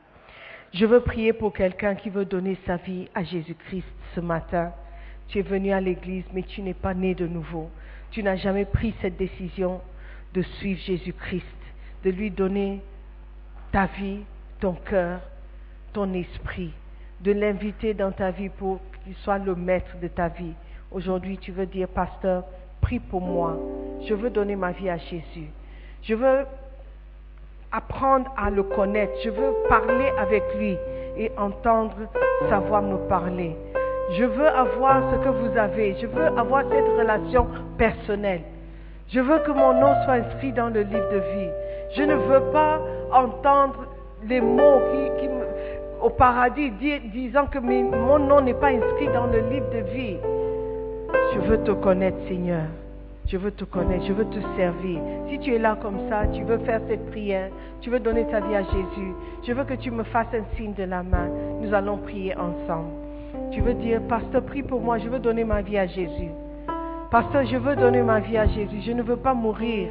[0.74, 4.72] Je veux prier pour quelqu'un qui veut donner sa vie à Jésus-Christ ce matin.
[5.30, 7.70] Tu es venu à l'église, mais tu n'es pas né de nouveau.
[8.12, 9.80] Tu n'as jamais pris cette décision
[10.34, 11.46] de suivre Jésus-Christ,
[12.04, 12.82] de lui donner
[13.72, 14.20] ta vie,
[14.60, 15.20] ton cœur,
[15.94, 16.72] ton esprit,
[17.22, 20.54] de l'inviter dans ta vie pour qu'il soit le maître de ta vie.
[20.92, 22.46] Aujourd'hui, tu veux dire, pasteur,
[22.82, 23.58] prie pour moi.
[24.08, 25.50] Je veux donner ma vie à Jésus.
[26.02, 26.46] Je veux
[27.72, 29.14] apprendre à le connaître.
[29.24, 30.76] Je veux parler avec lui
[31.18, 31.96] et entendre
[32.50, 33.56] sa voix me parler.
[34.18, 35.96] Je veux avoir ce que vous avez.
[36.02, 37.48] Je veux avoir cette relation
[37.78, 38.42] personnelle.
[39.10, 41.50] Je veux que mon nom soit inscrit dans le livre de vie.
[41.96, 42.80] Je ne veux pas
[43.12, 43.88] entendre
[44.28, 44.82] les mots
[45.20, 45.30] qui,
[46.02, 46.72] au paradis
[47.12, 50.18] disant que mon nom n'est pas inscrit dans le livre de vie.
[51.34, 52.64] Je veux te connaître, Seigneur.
[53.28, 55.00] Je veux te connaître, je veux te servir.
[55.30, 57.50] Si tu es là comme ça, tu veux faire cette prière,
[57.80, 59.14] tu veux donner ta vie à Jésus,
[59.46, 61.30] je veux que tu me fasses un signe de la main.
[61.62, 63.09] Nous allons prier ensemble.
[63.52, 66.30] Tu veux dire, pasteur, prie pour moi, je veux donner ma vie à Jésus.
[67.10, 68.82] Pasteur, je veux donner ma vie à Jésus.
[68.86, 69.90] Je ne veux pas mourir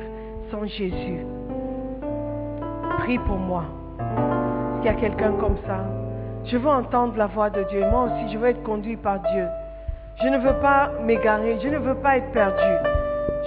[0.50, 1.26] sans Jésus.
[2.98, 3.64] Prie pour moi.
[4.76, 5.84] S'il y a quelqu'un comme ça,
[6.44, 7.80] je veux entendre la voix de Dieu.
[7.90, 9.46] Moi aussi, je veux être conduit par Dieu.
[10.22, 11.58] Je ne veux pas m'égarer.
[11.60, 12.88] Je ne veux pas être perdu.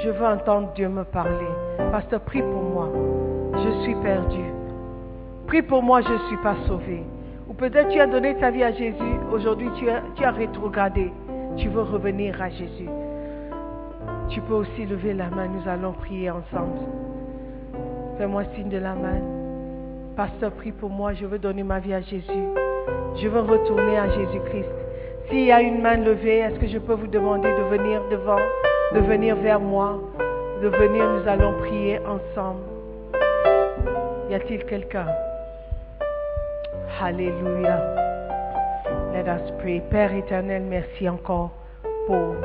[0.03, 1.47] Je veux entendre Dieu me parler.
[1.91, 2.89] Pasteur, prie pour moi.
[3.53, 4.43] Je suis perdu.
[5.47, 7.03] Prie pour moi, je ne suis pas sauvé.
[7.52, 9.20] Ou peut-être tu as donné ta vie à Jésus.
[9.30, 11.12] Aujourd'hui, tu as, tu as rétrogradé.
[11.58, 12.88] Tu veux revenir à Jésus.
[14.30, 15.47] Tu peux aussi lever la main.
[15.47, 16.80] Nous allons prier ensemble.
[18.18, 19.20] Fais-moi signe de la main.
[20.16, 21.12] Pasteur, prie pour moi.
[21.14, 22.45] Je veux donner ma vie à Jésus.
[23.22, 24.70] Je veux retourner à Jésus-Christ.
[25.30, 28.39] S'il y a une main levée, est-ce que je peux vous demander de venir devant,
[28.95, 29.99] de venir vers moi,
[30.62, 32.62] de venir, nous allons prier ensemble.
[34.30, 35.08] Y a-t-il quelqu'un?
[37.00, 37.80] Alléluia.
[39.14, 39.82] Let us pray.
[39.89, 41.52] Père éternel, merci encore
[42.08, 42.36] pour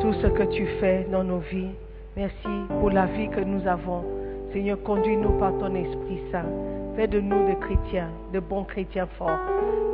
[0.00, 1.70] tout ce que tu fais dans nos vies.
[2.16, 2.48] Merci
[2.80, 4.04] pour la vie que nous avons.
[4.52, 6.46] Seigneur, conduis-nous par ton Esprit Saint.
[6.96, 9.38] Fais de nous des chrétiens, de bons chrétiens forts.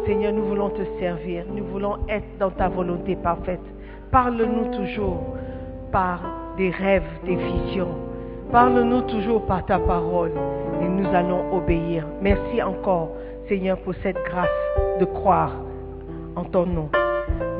[0.06, 1.44] Seigneur, nous voulons te servir.
[1.52, 3.60] Nous voulons être dans ta volonté parfaite.
[4.10, 5.20] Parle-nous toujours
[5.90, 6.20] par
[6.56, 7.94] des rêves, des visions.
[8.50, 10.32] Parle-nous toujours par ta parole
[10.82, 12.06] et nous allons obéir.
[12.20, 13.10] Merci encore,
[13.52, 14.48] Seigneur, pour cette grâce
[14.98, 15.52] de croire
[16.36, 16.88] en ton nom.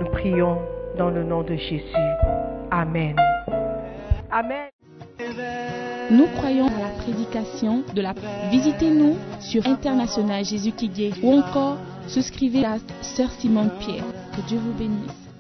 [0.01, 0.57] Nous prions
[0.97, 1.85] dans le nom de Jésus.
[2.71, 3.15] Amen.
[4.31, 4.71] Amen.
[6.11, 8.15] Nous croyons à la prédication de la...
[8.51, 11.77] Visitez-nous sur International Jésus qui ou encore
[12.07, 14.05] souscrivez à Sœur Simone Pierre.
[14.35, 15.32] Que Dieu vous bénisse.